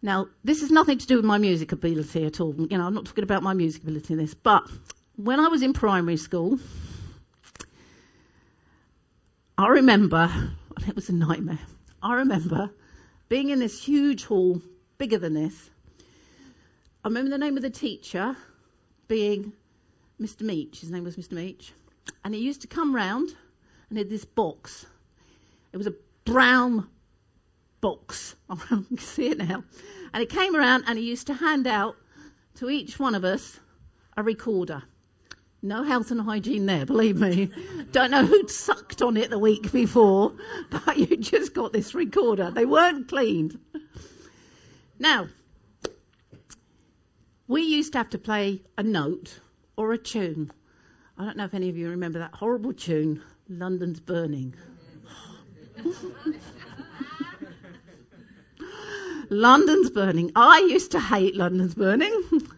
Now, 0.00 0.28
this 0.44 0.62
has 0.62 0.70
nothing 0.70 0.96
to 0.96 1.06
do 1.06 1.16
with 1.16 1.26
my 1.26 1.36
music 1.36 1.72
ability 1.72 2.24
at 2.24 2.40
all. 2.40 2.54
You 2.54 2.78
know, 2.78 2.86
I'm 2.86 2.94
not 2.94 3.04
talking 3.04 3.24
about 3.24 3.42
my 3.42 3.52
music 3.52 3.82
ability 3.82 4.14
in 4.14 4.18
this, 4.18 4.32
but 4.32 4.62
when 5.16 5.40
I 5.40 5.48
was 5.48 5.60
in 5.60 5.74
primary 5.74 6.16
school, 6.16 6.58
I 9.60 9.66
remember, 9.66 10.30
it 10.86 10.94
was 10.94 11.08
a 11.08 11.12
nightmare. 11.12 11.58
I 12.00 12.14
remember 12.14 12.70
being 13.28 13.50
in 13.50 13.58
this 13.58 13.82
huge 13.82 14.26
hall, 14.26 14.62
bigger 14.98 15.18
than 15.18 15.34
this. 15.34 15.70
I 17.04 17.08
remember 17.08 17.30
the 17.30 17.38
name 17.38 17.56
of 17.56 17.64
the 17.64 17.70
teacher 17.70 18.36
being 19.08 19.52
Mr. 20.20 20.42
Meach. 20.42 20.78
His 20.78 20.92
name 20.92 21.02
was 21.02 21.16
Mr. 21.16 21.32
Meach. 21.32 21.72
And 22.24 22.34
he 22.34 22.40
used 22.40 22.60
to 22.60 22.68
come 22.68 22.94
round 22.94 23.30
and 23.88 23.98
he 23.98 24.04
had 24.04 24.10
this 24.10 24.24
box. 24.24 24.86
It 25.72 25.76
was 25.76 25.88
a 25.88 25.94
brown 26.24 26.86
box. 27.80 28.36
I 28.48 28.54
can 28.54 28.96
see 28.98 29.26
it 29.26 29.38
now. 29.38 29.64
And 30.14 30.20
he 30.20 30.26
came 30.26 30.54
around 30.54 30.84
and 30.86 31.00
he 31.00 31.04
used 31.04 31.26
to 31.26 31.34
hand 31.34 31.66
out 31.66 31.96
to 32.58 32.70
each 32.70 33.00
one 33.00 33.16
of 33.16 33.24
us 33.24 33.58
a 34.16 34.22
recorder. 34.22 34.84
No 35.60 35.82
health 35.82 36.12
and 36.12 36.20
hygiene 36.20 36.66
there, 36.66 36.86
believe 36.86 37.20
me. 37.20 37.50
Don't 37.90 38.12
know 38.12 38.24
who'd 38.24 38.50
sucked 38.50 39.02
on 39.02 39.16
it 39.16 39.30
the 39.30 39.38
week 39.38 39.72
before, 39.72 40.32
but 40.70 40.96
you 40.96 41.16
just 41.16 41.52
got 41.52 41.72
this 41.72 41.94
recorder. 41.94 42.50
They 42.50 42.64
weren't 42.64 43.08
cleaned. 43.08 43.58
Now, 45.00 45.28
we 47.48 47.62
used 47.62 47.92
to 47.92 47.98
have 47.98 48.10
to 48.10 48.18
play 48.18 48.62
a 48.76 48.82
note 48.84 49.40
or 49.76 49.92
a 49.92 49.98
tune. 49.98 50.52
I 51.16 51.24
don't 51.24 51.36
know 51.36 51.44
if 51.44 51.54
any 51.54 51.68
of 51.68 51.76
you 51.76 51.90
remember 51.90 52.20
that 52.20 52.34
horrible 52.34 52.72
tune, 52.72 53.22
London's 53.48 53.98
Burning. 53.98 54.54
London's 59.30 59.90
Burning. 59.90 60.30
I 60.36 60.60
used 60.70 60.92
to 60.92 61.00
hate 61.00 61.34
London's 61.36 61.74
Burning. 61.74 62.22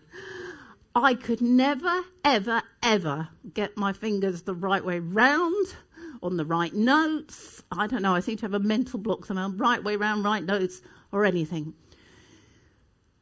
I 0.94 1.14
could 1.14 1.40
never, 1.40 2.03
ever, 2.24 2.62
ever 2.83 3.29
get 3.55 3.76
my 3.76 3.92
fingers 3.92 4.42
the 4.42 4.55
right 4.55 4.85
way 4.85 4.98
round 4.98 5.74
on 6.22 6.37
the 6.37 6.44
right 6.44 6.74
notes. 6.74 7.62
I 7.70 7.87
don't 7.87 8.03
know, 8.03 8.14
I 8.14 8.20
seem 8.20 8.37
to 8.38 8.42
have 8.42 8.55
a 8.55 8.59
mental 8.59 8.98
block 8.98 9.24
somehow, 9.24 9.50
right 9.50 9.83
way 9.83 9.96
round, 9.96 10.24
right 10.24 10.44
notes, 10.44 10.81
or 11.12 11.24
anything. 11.24 11.74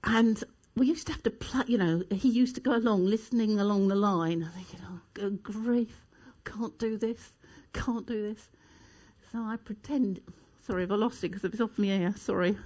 And 0.02 0.42
we 0.74 0.86
used 0.86 1.06
to 1.08 1.12
have 1.12 1.22
to 1.24 1.30
play, 1.30 1.64
you 1.66 1.76
know, 1.76 2.02
he 2.10 2.28
used 2.30 2.54
to 2.54 2.60
go 2.60 2.74
along, 2.74 3.04
listening 3.04 3.58
along 3.60 3.88
the 3.88 3.96
line, 3.96 4.42
and 4.42 4.52
thinking, 4.52 4.80
oh, 4.88 5.00
good 5.12 5.42
grief, 5.42 6.06
can't 6.44 6.78
do 6.78 6.96
this, 6.96 7.32
can't 7.72 8.06
do 8.06 8.22
this. 8.28 8.48
So 9.30 9.40
I 9.42 9.56
pretend, 9.56 10.20
sorry 10.66 10.84
if 10.84 10.90
I 10.90 10.94
lost 10.94 11.22
it 11.22 11.28
because 11.28 11.44
it 11.44 11.50
was 11.50 11.60
off 11.60 11.78
my 11.78 11.86
ear, 11.88 12.14
sorry. 12.16 12.56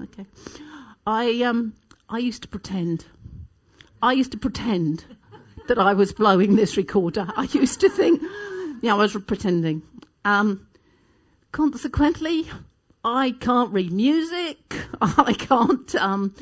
Okay. 0.00 0.26
I, 1.06 1.42
um, 1.42 1.74
I 2.08 2.18
used 2.18 2.42
to 2.42 2.48
pretend. 2.48 3.06
I 4.02 4.12
used 4.12 4.32
to 4.32 4.38
pretend 4.38 5.04
that 5.66 5.78
I 5.78 5.92
was 5.92 6.12
blowing 6.12 6.56
this 6.56 6.76
recorder. 6.76 7.26
I 7.36 7.48
used 7.52 7.80
to 7.80 7.88
think, 7.88 8.22
yeah, 8.80 8.94
I 8.94 8.96
was 8.98 9.16
pretending. 9.26 9.82
Um, 10.24 10.66
consequently, 11.52 12.48
I 13.04 13.32
can't 13.40 13.72
read 13.72 13.92
music. 13.92 14.58
I 15.00 15.32
can't. 15.32 15.94
Um, 15.96 16.34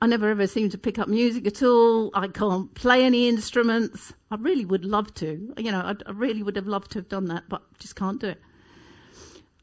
I 0.00 0.06
never 0.06 0.30
ever 0.30 0.46
seem 0.46 0.70
to 0.70 0.78
pick 0.78 0.98
up 0.98 1.08
music 1.08 1.46
at 1.46 1.62
all. 1.62 2.10
I 2.14 2.28
can't 2.28 2.72
play 2.74 3.04
any 3.04 3.28
instruments. 3.28 4.12
I 4.30 4.36
really 4.36 4.64
would 4.64 4.84
love 4.84 5.12
to. 5.14 5.54
You 5.58 5.72
know, 5.72 5.80
I, 5.80 5.94
I 6.06 6.12
really 6.12 6.42
would 6.42 6.56
have 6.56 6.66
loved 6.66 6.92
to 6.92 6.98
have 6.98 7.08
done 7.08 7.26
that, 7.26 7.44
but 7.48 7.62
just 7.78 7.96
can't 7.96 8.20
do 8.20 8.28
it. 8.28 8.40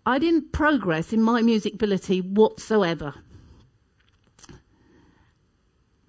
I 0.06 0.20
didn't 0.20 0.52
progress 0.52 1.14
in 1.14 1.22
my 1.22 1.42
music 1.42 1.76
ability 1.76 2.22
whatsoever 2.22 3.14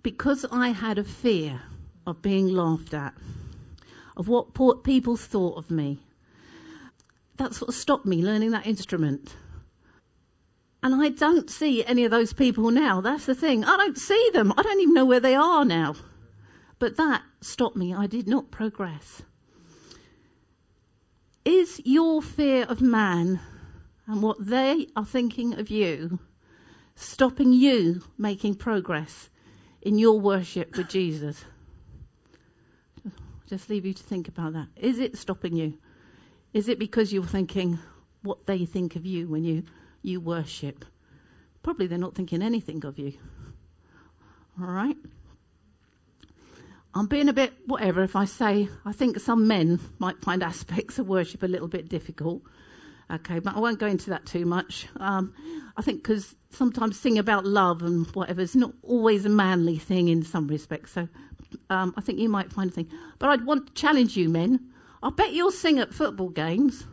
because 0.03 0.47
I 0.51 0.69
had 0.71 0.99
a 0.99 1.05
fear 1.05 1.61
of 2.07 2.23
being 2.23 2.49
laughed 2.49 2.95
at, 2.95 3.15
of 4.17 4.29
what 4.29 4.85
people 4.85 5.17
thought 5.17 5.59
of 5.59 5.71
me. 5.71 6.01
That's 7.37 7.61
what 7.61 7.75
stopped 7.75 8.07
me 8.07 8.23
learning 8.23 8.51
that 8.51 8.67
instrument. 8.67 9.37
And 10.83 10.95
I 11.03 11.11
don't 11.11 11.51
see 11.51 11.85
any 11.85 12.05
of 12.05 12.11
those 12.11 12.33
people 12.33 12.71
now. 12.71 13.01
That's 13.01 13.27
the 13.27 13.35
thing. 13.35 13.65
I 13.65 13.77
don't 13.77 13.99
see 13.99 14.31
them. 14.33 14.53
I 14.57 14.63
don't 14.63 14.81
even 14.81 14.95
know 14.95 15.05
where 15.05 15.21
they 15.21 15.35
are 15.35 15.65
now. 15.65 15.95
But 16.79 16.97
that 16.97 17.23
stopped 17.41 17.77
me. 17.77 17.95
I 17.95 18.07
did 18.07 18.27
not 18.27 18.51
progress. 18.51 19.23
Is 21.45 21.81
your 21.85 22.23
fear 22.23 22.65
of 22.65 22.81
man 22.81 23.41
and 24.07 24.23
what 24.23 24.45
they 24.45 24.89
are 24.97 25.05
thinking 25.05 25.59
of 25.59 25.71
you 25.71 26.19
stopping 26.95 27.53
you 27.53 28.03
making 28.19 28.55
progress 28.55 29.31
in 29.83 29.99
your 29.99 30.19
worship 30.21 30.77
with 30.77 30.88
Jesus? 30.88 31.45
Just 33.49 33.69
leave 33.69 33.85
you 33.85 33.95
to 33.95 34.03
think 34.03 34.29
about 34.29 34.53
that. 34.53 34.69
Is 34.77 34.99
it 34.99 35.16
stopping 35.16 35.57
you? 35.57 35.79
Is 36.53 36.69
it 36.69 36.79
because 36.79 37.12
you're 37.12 37.25
thinking 37.25 37.79
what 38.23 38.47
they 38.47 38.64
think 38.64 38.97
of 38.97 39.07
you 39.07 39.29
when 39.29 39.45
you 39.45 39.64
you 40.03 40.21
worship. 40.21 40.85
Probably 41.62 41.87
they're 41.87 41.99
not 41.99 42.14
thinking 42.14 42.43
anything 42.43 42.85
of 42.85 42.99
you. 42.99 43.12
All 44.61 44.66
right? 44.66 44.97
I'm 46.95 47.07
being 47.07 47.29
a 47.29 47.33
bit 47.33 47.53
whatever 47.66 48.03
if 48.03 48.16
I 48.16 48.25
say 48.25 48.69
I 48.85 48.93
think 48.93 49.21
some 49.21 49.47
men 49.47 49.79
might 49.99 50.21
find 50.23 50.43
aspects 50.43 50.99
of 50.99 51.09
worship 51.09 51.43
a 51.43 51.47
little 51.47 51.69
bit 51.69 51.88
difficult. 51.88 52.43
Okay, 53.11 53.40
but 53.40 53.57
I 53.57 53.59
won't 53.59 53.81
go 53.81 53.87
into 53.87 54.11
that 54.11 54.25
too 54.27 54.46
much. 54.46 54.87
Um, 54.99 55.35
I 55.77 55.83
think 55.83 56.03
because 56.03 56.37
sometimes 56.51 56.99
sing 56.99 57.18
about 57.18 57.44
love 57.44 57.83
and 57.83 58.07
whatever 58.14 58.40
is 58.40 58.55
not 58.55 58.73
always 58.83 59.25
a 59.25 59.29
manly 59.29 59.79
thing 59.79 60.09
in 60.09 60.23
some 60.23 60.46
respects. 60.46 60.92
So 60.92 61.09
um, 61.70 61.92
I 61.96 62.01
think 62.01 62.18
you 62.18 62.29
might 62.29 62.53
find 62.53 62.70
a 62.70 62.73
thing. 62.73 62.88
But 63.18 63.31
I'd 63.31 63.44
want 63.44 63.66
to 63.66 63.73
challenge 63.75 64.16
you, 64.16 64.29
men. 64.29 64.61
I 65.03 65.11
bet 65.11 65.33
you'll 65.33 65.51
sing 65.51 65.79
at 65.79 65.94
football 65.94 66.29
games 66.29 66.85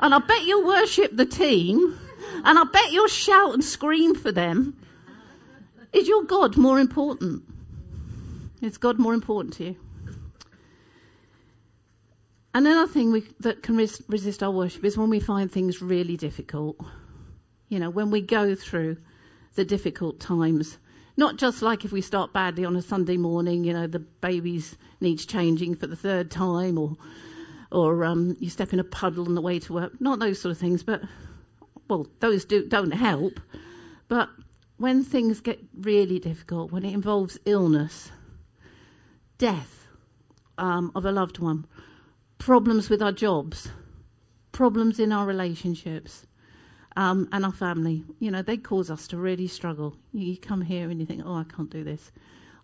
And 0.00 0.14
I 0.14 0.18
bet 0.18 0.42
you'll 0.44 0.66
worship 0.66 1.16
the 1.16 1.26
team. 1.26 1.98
And 2.44 2.58
I 2.58 2.64
bet 2.64 2.92
you'll 2.92 3.08
shout 3.08 3.54
and 3.54 3.64
scream 3.64 4.14
for 4.14 4.32
them. 4.32 4.76
Is 5.92 6.08
your 6.08 6.24
God 6.24 6.56
more 6.56 6.78
important? 6.78 7.42
Is 8.60 8.76
God 8.76 8.98
more 8.98 9.14
important 9.14 9.54
to 9.54 9.64
you? 9.64 9.76
Another 12.56 12.90
thing 12.90 13.12
we, 13.12 13.22
that 13.40 13.62
can 13.62 13.76
res- 13.76 14.00
resist 14.08 14.42
our 14.42 14.50
worship 14.50 14.82
is 14.82 14.96
when 14.96 15.10
we 15.10 15.20
find 15.20 15.52
things 15.52 15.82
really 15.82 16.16
difficult. 16.16 16.80
You 17.68 17.78
know, 17.78 17.90
when 17.90 18.10
we 18.10 18.22
go 18.22 18.54
through 18.54 18.96
the 19.56 19.64
difficult 19.66 20.20
times. 20.20 20.78
Not 21.18 21.36
just 21.36 21.60
like 21.60 21.84
if 21.84 21.92
we 21.92 22.00
start 22.00 22.32
badly 22.32 22.64
on 22.64 22.74
a 22.74 22.80
Sunday 22.80 23.18
morning, 23.18 23.62
you 23.62 23.74
know, 23.74 23.86
the 23.86 23.98
baby's 23.98 24.78
needs 25.02 25.26
changing 25.26 25.74
for 25.74 25.86
the 25.86 25.96
third 25.96 26.30
time, 26.30 26.78
or 26.78 26.96
or 27.70 28.06
um, 28.06 28.38
you 28.40 28.48
step 28.48 28.72
in 28.72 28.80
a 28.80 28.84
puddle 28.84 29.26
on 29.26 29.34
the 29.34 29.42
way 29.42 29.58
to 29.58 29.74
work. 29.74 30.00
Not 30.00 30.18
those 30.18 30.40
sort 30.40 30.50
of 30.52 30.58
things, 30.58 30.82
but 30.82 31.02
well, 31.88 32.06
those 32.20 32.46
do, 32.46 32.66
don't 32.66 32.92
help. 32.92 33.38
But 34.08 34.30
when 34.78 35.04
things 35.04 35.42
get 35.42 35.62
really 35.76 36.18
difficult, 36.18 36.72
when 36.72 36.86
it 36.86 36.94
involves 36.94 37.38
illness, 37.44 38.12
death 39.36 39.88
um, 40.56 40.90
of 40.94 41.04
a 41.04 41.12
loved 41.12 41.38
one, 41.38 41.66
problems 42.46 42.88
with 42.88 43.02
our 43.02 43.10
jobs, 43.10 43.70
problems 44.52 45.00
in 45.00 45.10
our 45.10 45.26
relationships, 45.26 46.28
um, 46.96 47.28
and 47.32 47.44
our 47.44 47.52
family, 47.52 48.04
you 48.20 48.30
know, 48.30 48.40
they 48.40 48.56
cause 48.56 48.88
us 48.88 49.08
to 49.08 49.16
really 49.16 49.48
struggle. 49.48 49.96
You 50.12 50.36
come 50.36 50.60
here 50.60 50.88
and 50.88 51.00
you 51.00 51.06
think, 51.06 51.22
oh, 51.26 51.34
I 51.34 51.42
can't 51.42 51.68
do 51.68 51.82
this. 51.82 52.12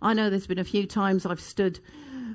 I 0.01 0.15
know 0.15 0.31
there's 0.31 0.47
been 0.47 0.61
a 0.61 0.65
few 0.65 0.87
times 0.87 1.27
I've 1.27 1.41
stood 1.41 1.81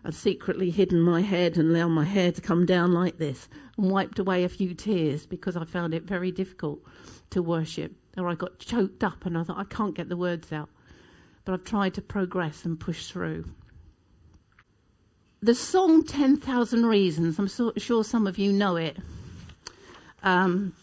and 0.03 0.13
secretly 0.13 0.71
hidden 0.71 0.99
my 0.99 1.21
head 1.21 1.55
and 1.55 1.69
allowed 1.69 1.91
my 1.91 2.03
hair 2.03 2.33
to 2.33 2.41
come 2.41 2.65
down 2.65 2.91
like 2.91 3.17
this 3.17 3.47
and 3.77 3.89
wiped 3.89 4.19
away 4.19 4.43
a 4.43 4.49
few 4.49 4.73
tears 4.73 5.25
because 5.25 5.55
I 5.55 5.63
found 5.63 5.93
it 5.93 6.03
very 6.03 6.33
difficult 6.33 6.81
to 7.29 7.41
worship. 7.41 7.93
Or 8.17 8.27
I 8.27 8.35
got 8.35 8.59
choked 8.59 9.05
up 9.05 9.25
and 9.25 9.37
I 9.37 9.43
thought, 9.43 9.57
I 9.57 9.63
can't 9.63 9.95
get 9.95 10.09
the 10.09 10.17
words 10.17 10.51
out. 10.51 10.67
But 11.45 11.53
I've 11.53 11.63
tried 11.63 11.93
to 11.93 12.01
progress 12.01 12.65
and 12.65 12.77
push 12.77 13.07
through. 13.07 13.45
The 15.41 15.53
song 15.53 16.03
10,000 16.03 16.87
Reasons, 16.87 17.37
I'm 17.37 17.47
so, 17.47 17.71
sure 17.77 18.03
some 18.03 18.25
of 18.25 18.39
you 18.39 18.51
know 18.51 18.75
it, 18.75 18.97
um, 20.23 20.73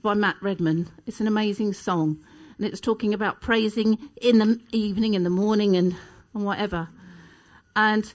by 0.00 0.14
Matt 0.14 0.36
Redman. 0.40 0.88
It's 1.06 1.20
an 1.20 1.26
amazing 1.26 1.72
song. 1.72 2.18
And 2.56 2.66
it's 2.66 2.80
talking 2.80 3.12
about 3.12 3.40
praising 3.40 3.98
in 4.22 4.38
the 4.38 4.60
evening, 4.70 5.14
in 5.14 5.24
the 5.24 5.30
morning, 5.30 5.76
and, 5.76 5.96
and 6.34 6.44
whatever. 6.44 6.88
And 7.74 8.14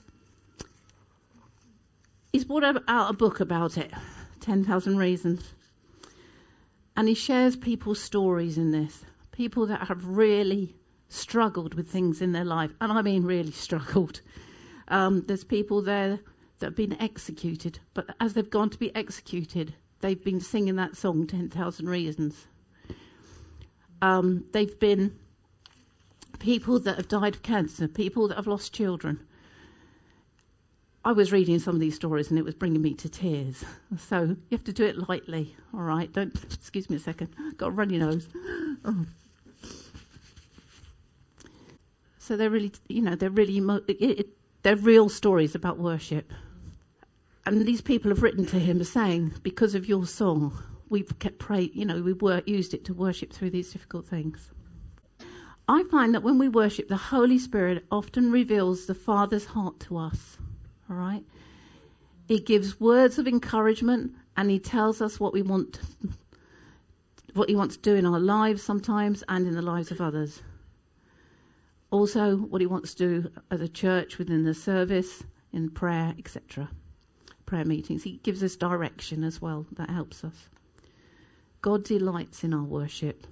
he's 2.32 2.46
brought 2.46 2.64
out 2.88 3.10
a 3.10 3.12
book 3.12 3.38
about 3.40 3.76
it 3.76 3.92
10,000 4.40 4.96
Reasons. 4.96 5.52
And 6.96 7.06
he 7.06 7.14
shares 7.14 7.54
people's 7.54 8.00
stories 8.00 8.56
in 8.56 8.70
this. 8.70 9.04
People 9.30 9.66
that 9.66 9.88
have 9.88 10.06
really 10.06 10.74
struggled 11.10 11.74
with 11.74 11.90
things 11.90 12.22
in 12.22 12.32
their 12.32 12.46
life. 12.46 12.72
And 12.80 12.90
I 12.90 13.02
mean, 13.02 13.24
really 13.24 13.52
struggled. 13.52 14.22
Um, 14.92 15.24
there's 15.26 15.42
people 15.42 15.82
there 15.82 16.20
that 16.60 16.66
have 16.66 16.76
been 16.76 17.00
executed, 17.00 17.80
but 17.94 18.14
as 18.20 18.34
they've 18.34 18.48
gone 18.48 18.70
to 18.70 18.78
be 18.78 18.94
executed, 18.94 19.74
they've 20.00 20.22
been 20.22 20.40
singing 20.40 20.76
that 20.76 20.96
song, 20.96 21.26
10,000 21.26 21.88
Reasons. 21.88 22.46
Um, 24.00 24.44
they've 24.52 24.78
been 24.78 25.18
people 26.38 26.78
that 26.80 26.96
have 26.96 27.08
died 27.08 27.34
of 27.34 27.42
cancer, 27.42 27.88
people 27.88 28.28
that 28.28 28.36
have 28.36 28.46
lost 28.46 28.72
children, 28.72 29.26
I 31.04 31.10
was 31.10 31.32
reading 31.32 31.58
some 31.58 31.74
of 31.74 31.80
these 31.80 31.96
stories 31.96 32.30
and 32.30 32.38
it 32.38 32.44
was 32.44 32.54
bringing 32.54 32.80
me 32.80 32.94
to 32.94 33.08
tears. 33.08 33.64
So 33.98 34.22
you 34.22 34.36
have 34.52 34.64
to 34.64 34.72
do 34.72 34.84
it 34.84 35.08
lightly, 35.08 35.54
all 35.74 35.80
right? 35.80 36.10
Don't, 36.12 36.34
excuse 36.52 36.88
me 36.88 36.96
a 36.96 37.00
second, 37.00 37.34
got 37.56 37.68
a 37.68 37.70
runny 37.70 37.98
nose. 37.98 38.28
So 42.18 42.36
they're 42.36 42.50
really, 42.50 42.70
you 42.88 43.02
know, 43.02 43.16
they're 43.16 43.30
really, 43.30 43.58
it, 43.88 44.00
it, 44.00 44.28
they're 44.62 44.76
real 44.76 45.08
stories 45.08 45.54
about 45.54 45.78
worship. 45.78 46.32
And 47.44 47.66
these 47.66 47.80
people 47.80 48.10
have 48.10 48.22
written 48.22 48.46
to 48.46 48.58
him 48.58 48.82
saying, 48.84 49.34
because 49.42 49.74
of 49.74 49.88
your 49.88 50.06
song, 50.06 50.62
we've 50.88 51.18
kept 51.18 51.38
praying, 51.38 51.70
you 51.74 51.84
know, 51.84 52.00
we 52.00 52.12
were, 52.12 52.42
used 52.46 52.72
it 52.72 52.84
to 52.84 52.94
worship 52.94 53.32
through 53.32 53.50
these 53.50 53.72
difficult 53.72 54.06
things. 54.06 54.50
I 55.68 55.84
find 55.84 56.14
that 56.14 56.22
when 56.22 56.38
we 56.38 56.48
worship, 56.48 56.88
the 56.88 56.96
Holy 56.96 57.38
Spirit 57.38 57.84
often 57.90 58.30
reveals 58.30 58.86
the 58.86 58.94
Father's 58.94 59.46
heart 59.46 59.80
to 59.80 59.96
us. 59.96 60.36
All 60.88 60.96
right? 60.96 61.24
He 62.28 62.38
gives 62.38 62.80
words 62.80 63.18
of 63.18 63.26
encouragement 63.26 64.12
and 64.36 64.50
he 64.50 64.58
tells 64.58 65.00
us 65.00 65.18
what 65.18 65.32
we 65.32 65.42
want 65.42 65.80
what 67.34 67.48
he 67.48 67.56
wants 67.56 67.76
to 67.76 67.82
do 67.82 67.94
in 67.94 68.04
our 68.04 68.20
lives 68.20 68.62
sometimes 68.62 69.24
and 69.28 69.46
in 69.46 69.54
the 69.54 69.62
lives 69.62 69.90
of 69.90 70.00
others. 70.00 70.42
Also 71.92 72.38
what 72.38 72.62
he 72.62 72.66
wants 72.66 72.94
to 72.94 73.22
do 73.22 73.30
as 73.50 73.60
a 73.60 73.68
church 73.68 74.16
within 74.18 74.44
the 74.44 74.54
service, 74.54 75.22
in 75.52 75.68
prayer, 75.70 76.14
etc. 76.18 76.70
Prayer 77.44 77.66
meetings. 77.66 78.02
He 78.02 78.18
gives 78.22 78.42
us 78.42 78.56
direction 78.56 79.22
as 79.22 79.42
well. 79.42 79.66
That 79.72 79.90
helps 79.90 80.24
us. 80.24 80.48
God 81.60 81.84
delights 81.84 82.42
in 82.42 82.54
our 82.54 82.64
worship. 82.64 83.26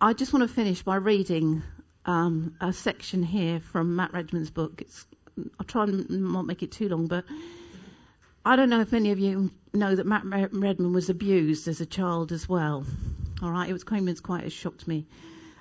I 0.00 0.12
just 0.12 0.32
want 0.32 0.48
to 0.48 0.54
finish 0.54 0.82
by 0.82 0.94
reading 0.94 1.64
um, 2.06 2.54
a 2.60 2.72
section 2.72 3.24
here 3.24 3.58
from 3.58 3.96
Matt 3.96 4.12
Redman's 4.12 4.50
book. 4.50 4.80
It's 4.80 5.06
I'll 5.58 5.66
try 5.66 5.82
and 5.82 6.08
not 6.08 6.46
make 6.46 6.62
it 6.62 6.70
too 6.70 6.88
long, 6.88 7.08
but 7.08 7.24
I 8.44 8.54
don't 8.54 8.70
know 8.70 8.80
if 8.80 8.92
any 8.92 9.10
of 9.10 9.18
you 9.18 9.50
know 9.72 9.96
that 9.96 10.06
Matt 10.06 10.22
Redman 10.24 10.92
was 10.92 11.10
abused 11.10 11.66
as 11.66 11.80
a 11.80 11.86
child 11.86 12.30
as 12.30 12.48
well. 12.48 12.86
All 13.42 13.50
right, 13.50 13.68
it 13.68 13.72
was 13.72 13.82
came 13.82 14.06
as 14.08 14.20
quite 14.20 14.44
a 14.44 14.50
shock 14.50 14.78
to 14.78 14.88
me. 14.88 15.06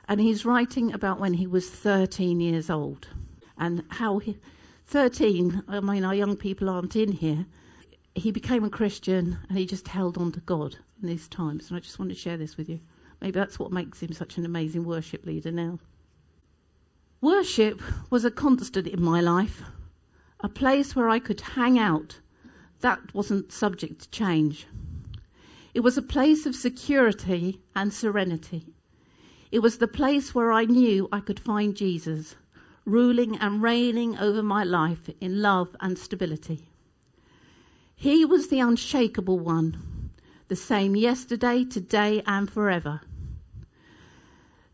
And 0.08 0.20
he's 0.20 0.46
writing 0.46 0.94
about 0.94 1.20
when 1.20 1.36
he 1.36 1.48
was 1.48 1.70
13 1.70 2.40
years 2.40 2.70
old 2.70 3.08
and 3.58 3.84
how 3.90 4.20
he, 4.20 4.38
13, 4.86 5.64
I 5.68 5.80
mean, 5.80 6.04
our 6.04 6.14
young 6.14 6.36
people 6.36 6.70
aren't 6.70 6.96
in 6.96 7.14
here. 7.14 7.46
He 8.16 8.32
became 8.32 8.64
a 8.64 8.70
Christian 8.70 9.40
and 9.48 9.58
he 9.58 9.66
just 9.66 9.88
held 9.88 10.18
on 10.18 10.32
to 10.34 10.40
God 10.42 10.78
in 11.02 11.08
these 11.08 11.28
times. 11.28 11.70
And 11.70 11.78
I 11.78 11.80
just 11.80 12.00
want 12.00 12.10
to 12.10 12.16
share 12.16 12.38
this 12.38 12.58
with 12.58 12.70
you. 12.70 12.80
Maybe 13.22 13.40
that's 13.40 13.58
what 13.58 13.72
makes 13.72 14.02
him 14.02 14.12
such 14.12 14.38
an 14.38 14.46
amazing 14.46 14.84
worship 14.84 15.26
leader 15.26 15.52
now. 15.52 15.80
Worship 17.22 17.82
was 18.10 18.26
a 18.26 18.32
constant 18.32 18.86
in 18.86 19.02
my 19.02 19.22
life, 19.22 19.64
a 20.42 20.50
place 20.50 20.94
where 20.94 21.08
I 21.08 21.20
could 21.20 21.40
hang 21.40 21.80
out. 21.80 22.20
That 22.82 23.14
wasn't 23.14 23.54
subject 23.54 24.02
to 24.02 24.10
change. 24.10 24.68
It 25.74 25.80
was 25.80 25.98
a 25.98 26.02
place 26.02 26.46
of 26.46 26.54
security 26.54 27.62
and 27.74 27.94
serenity. 27.94 28.66
It 29.54 29.62
was 29.62 29.78
the 29.78 29.88
place 29.88 30.34
where 30.34 30.52
I 30.52 30.66
knew 30.66 31.08
I 31.12 31.20
could 31.20 31.40
find 31.40 31.76
Jesus, 31.76 32.34
ruling 32.86 33.38
and 33.38 33.62
reigning 33.62 34.18
over 34.18 34.42
my 34.42 34.64
life 34.64 35.12
in 35.22 35.44
love 35.44 35.76
and 35.80 35.96
stability. 35.96 36.70
He 37.96 38.26
was 38.26 38.48
the 38.48 38.60
unshakable 38.60 39.38
one, 39.38 40.10
the 40.48 40.56
same 40.56 40.96
yesterday, 40.96 41.66
today, 41.66 42.24
and 42.26 42.50
forever. 42.50 43.02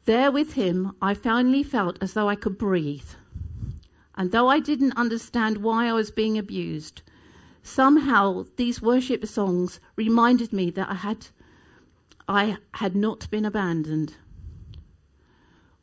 There 0.05 0.31
with 0.31 0.53
him, 0.53 0.95
I 1.01 1.13
finally 1.13 1.61
felt 1.61 1.97
as 2.01 2.13
though 2.13 2.29
I 2.29 2.35
could 2.35 2.57
breathe. 2.57 3.09
And 4.15 4.31
though 4.31 4.47
I 4.47 4.61
didn't 4.61 4.95
understand 4.95 5.57
why 5.57 5.89
I 5.89 5.93
was 5.93 6.09
being 6.09 6.37
abused, 6.37 7.01
somehow 7.63 8.45
these 8.55 8.81
worship 8.81 9.25
songs 9.25 9.81
reminded 9.97 10.53
me 10.53 10.69
that 10.71 10.89
I 10.89 10.95
had, 10.95 11.27
I 12.29 12.59
had 12.75 12.95
not 12.95 13.29
been 13.29 13.43
abandoned. 13.43 14.13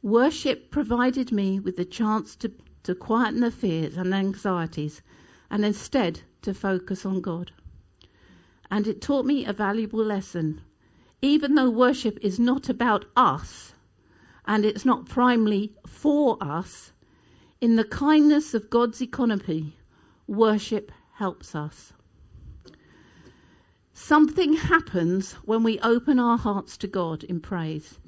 Worship 0.02 0.70
provided 0.70 1.32
me 1.32 1.58
with 1.58 1.76
the 1.76 1.84
chance 1.84 2.36
to, 2.36 2.52
to 2.82 2.94
quieten 2.94 3.40
the 3.40 3.50
fears 3.50 3.96
and 3.96 4.14
anxieties 4.14 5.02
and 5.50 5.64
instead 5.64 6.20
to 6.42 6.54
focus 6.54 7.04
on 7.06 7.20
God. 7.20 7.52
And 8.70 8.86
it 8.86 9.00
taught 9.00 9.26
me 9.26 9.44
a 9.44 9.52
valuable 9.52 10.04
lesson. 10.04 10.60
Even 11.22 11.54
though 11.54 11.70
worship 11.70 12.18
is 12.20 12.38
not 12.38 12.68
about 12.68 13.06
us, 13.16 13.72
and 14.46 14.64
it's 14.64 14.84
not 14.84 15.08
primarily 15.08 15.74
for 15.86 16.36
us, 16.40 16.92
in 17.60 17.76
the 17.76 17.84
kindness 17.84 18.54
of 18.54 18.70
God's 18.70 19.00
economy, 19.00 19.76
worship 20.26 20.92
helps 21.14 21.54
us. 21.54 21.92
Something 23.92 24.52
happens 24.54 25.32
when 25.44 25.62
we 25.62 25.80
open 25.80 26.18
our 26.18 26.36
hearts 26.36 26.76
to 26.78 26.86
God 26.86 27.24
in 27.24 27.40
praise. 27.40 27.98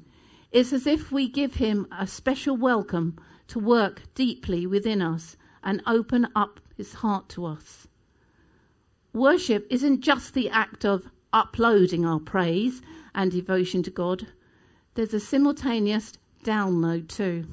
It's 0.51 0.73
as 0.73 0.87
if 0.87 1.11
we 1.11 1.29
give 1.29 1.55
Him 1.55 1.87
a 1.91 2.07
special 2.07 2.57
welcome 2.57 3.17
to 3.47 3.59
work 3.59 4.01
deeply 4.15 4.65
within 4.65 5.01
us 5.01 5.37
and 5.63 5.81
open 5.85 6.27
up 6.35 6.59
His 6.75 6.95
heart 6.95 7.29
to 7.29 7.45
us. 7.45 7.87
Worship 9.13 9.67
isn't 9.69 10.01
just 10.01 10.33
the 10.33 10.49
act 10.49 10.85
of 10.85 11.09
uploading 11.31 12.05
our 12.05 12.19
praise 12.19 12.81
and 13.13 13.31
devotion 13.31 13.83
to 13.83 13.91
God, 13.91 14.27
there's 14.95 15.13
a 15.13 15.19
simultaneous 15.19 16.13
download 16.43 17.07
too. 17.07 17.45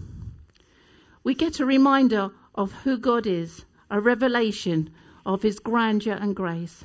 We 1.22 1.34
get 1.34 1.60
a 1.60 1.66
reminder 1.66 2.30
of 2.54 2.72
who 2.84 2.98
God 2.98 3.26
is, 3.26 3.64
a 3.90 4.00
revelation 4.00 4.90
of 5.24 5.42
his 5.42 5.58
grandeur 5.58 6.14
and 6.14 6.34
grace. 6.34 6.84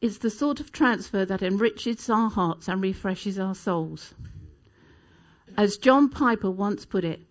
It's 0.00 0.18
the 0.18 0.30
sort 0.30 0.60
of 0.60 0.72
transfer 0.72 1.24
that 1.24 1.42
enriches 1.42 2.08
our 2.08 2.30
hearts 2.30 2.68
and 2.68 2.80
refreshes 2.80 3.38
our 3.38 3.54
souls. 3.54 4.14
As 5.58 5.76
John 5.76 6.08
Piper 6.08 6.52
once 6.52 6.84
put 6.84 7.04
it, 7.04 7.22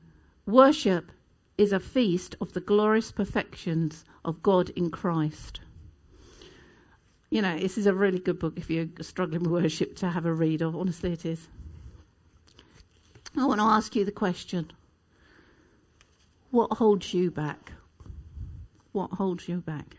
worship 0.46 1.14
is 1.58 1.72
a 1.72 1.80
feast 1.80 2.36
of 2.42 2.52
the 2.52 2.60
glorious 2.60 3.10
perfections 3.10 4.04
of 4.26 4.44
God 4.44 4.70
in 4.72 4.92
Christ. 4.92 5.62
You 7.30 7.42
know, 7.42 7.58
this 7.58 7.78
is 7.78 7.86
a 7.86 7.94
really 7.94 8.20
good 8.20 8.38
book 8.38 8.56
if 8.58 8.70
you're 8.70 8.90
struggling 9.00 9.44
with 9.44 9.64
worship 9.64 9.96
to 9.98 10.10
have 10.10 10.26
a 10.26 10.34
read 10.34 10.62
of. 10.62 10.76
Honestly, 10.76 11.14
it 11.14 11.26
is. 11.26 11.48
I 13.38 13.46
want 13.46 13.62
to 13.62 13.66
ask 13.66 13.96
you 13.96 14.04
the 14.04 14.12
question 14.12 14.72
what 16.52 16.74
holds 16.74 17.14
you 17.14 17.32
back? 17.32 17.72
What 18.92 19.12
holds 19.12 19.48
you 19.48 19.60
back? 19.60 19.96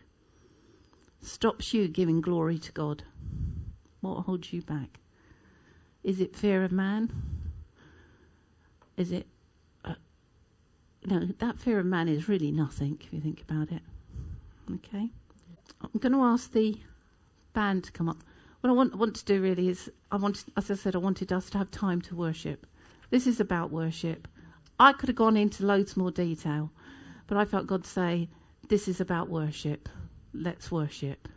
Stops 1.19 1.73
you 1.73 1.87
giving 1.87 2.21
glory 2.21 2.59
to 2.59 2.71
God? 2.73 3.01
What 4.01 4.25
holds 4.25 4.53
you 4.53 4.61
back? 4.61 4.99
Is 6.03 6.21
it 6.21 6.35
fear 6.35 6.63
of 6.63 6.71
man? 6.71 7.38
Is 8.99 9.13
it. 9.13 9.27
Uh, 9.85 9.93
no, 11.05 11.29
that 11.39 11.57
fear 11.57 11.79
of 11.79 11.85
man 11.85 12.09
is 12.09 12.27
really 12.27 12.51
nothing 12.51 12.99
if 13.01 13.13
you 13.13 13.21
think 13.21 13.41
about 13.41 13.71
it. 13.71 13.81
Okay? 14.75 15.09
I'm 15.81 15.99
going 15.99 16.11
to 16.11 16.21
ask 16.21 16.51
the 16.51 16.77
band 17.53 17.85
to 17.85 17.93
come 17.93 18.09
up. 18.09 18.17
What 18.59 18.69
I 18.69 18.73
want, 18.73 18.95
want 18.95 19.15
to 19.15 19.23
do 19.23 19.41
really 19.41 19.69
is, 19.69 19.89
I 20.11 20.17
want, 20.17 20.43
as 20.57 20.69
I 20.69 20.73
said, 20.73 20.95
I 20.95 20.99
wanted 20.99 21.31
us 21.31 21.49
to 21.51 21.57
have 21.57 21.71
time 21.71 22.01
to 22.01 22.15
worship. 22.15 22.67
This 23.09 23.25
is 23.25 23.39
about 23.39 23.71
worship. 23.71 24.27
I 24.77 24.91
could 24.91 25.07
have 25.07 25.15
gone 25.15 25.37
into 25.37 25.65
loads 25.65 25.95
more 25.95 26.11
detail, 26.11 26.69
but 27.25 27.37
I 27.37 27.45
felt 27.45 27.67
God 27.67 27.85
say, 27.85 28.27
This 28.67 28.89
is 28.89 28.99
about 28.99 29.29
worship. 29.29 29.87
Let's 30.33 30.69
worship. 30.69 31.29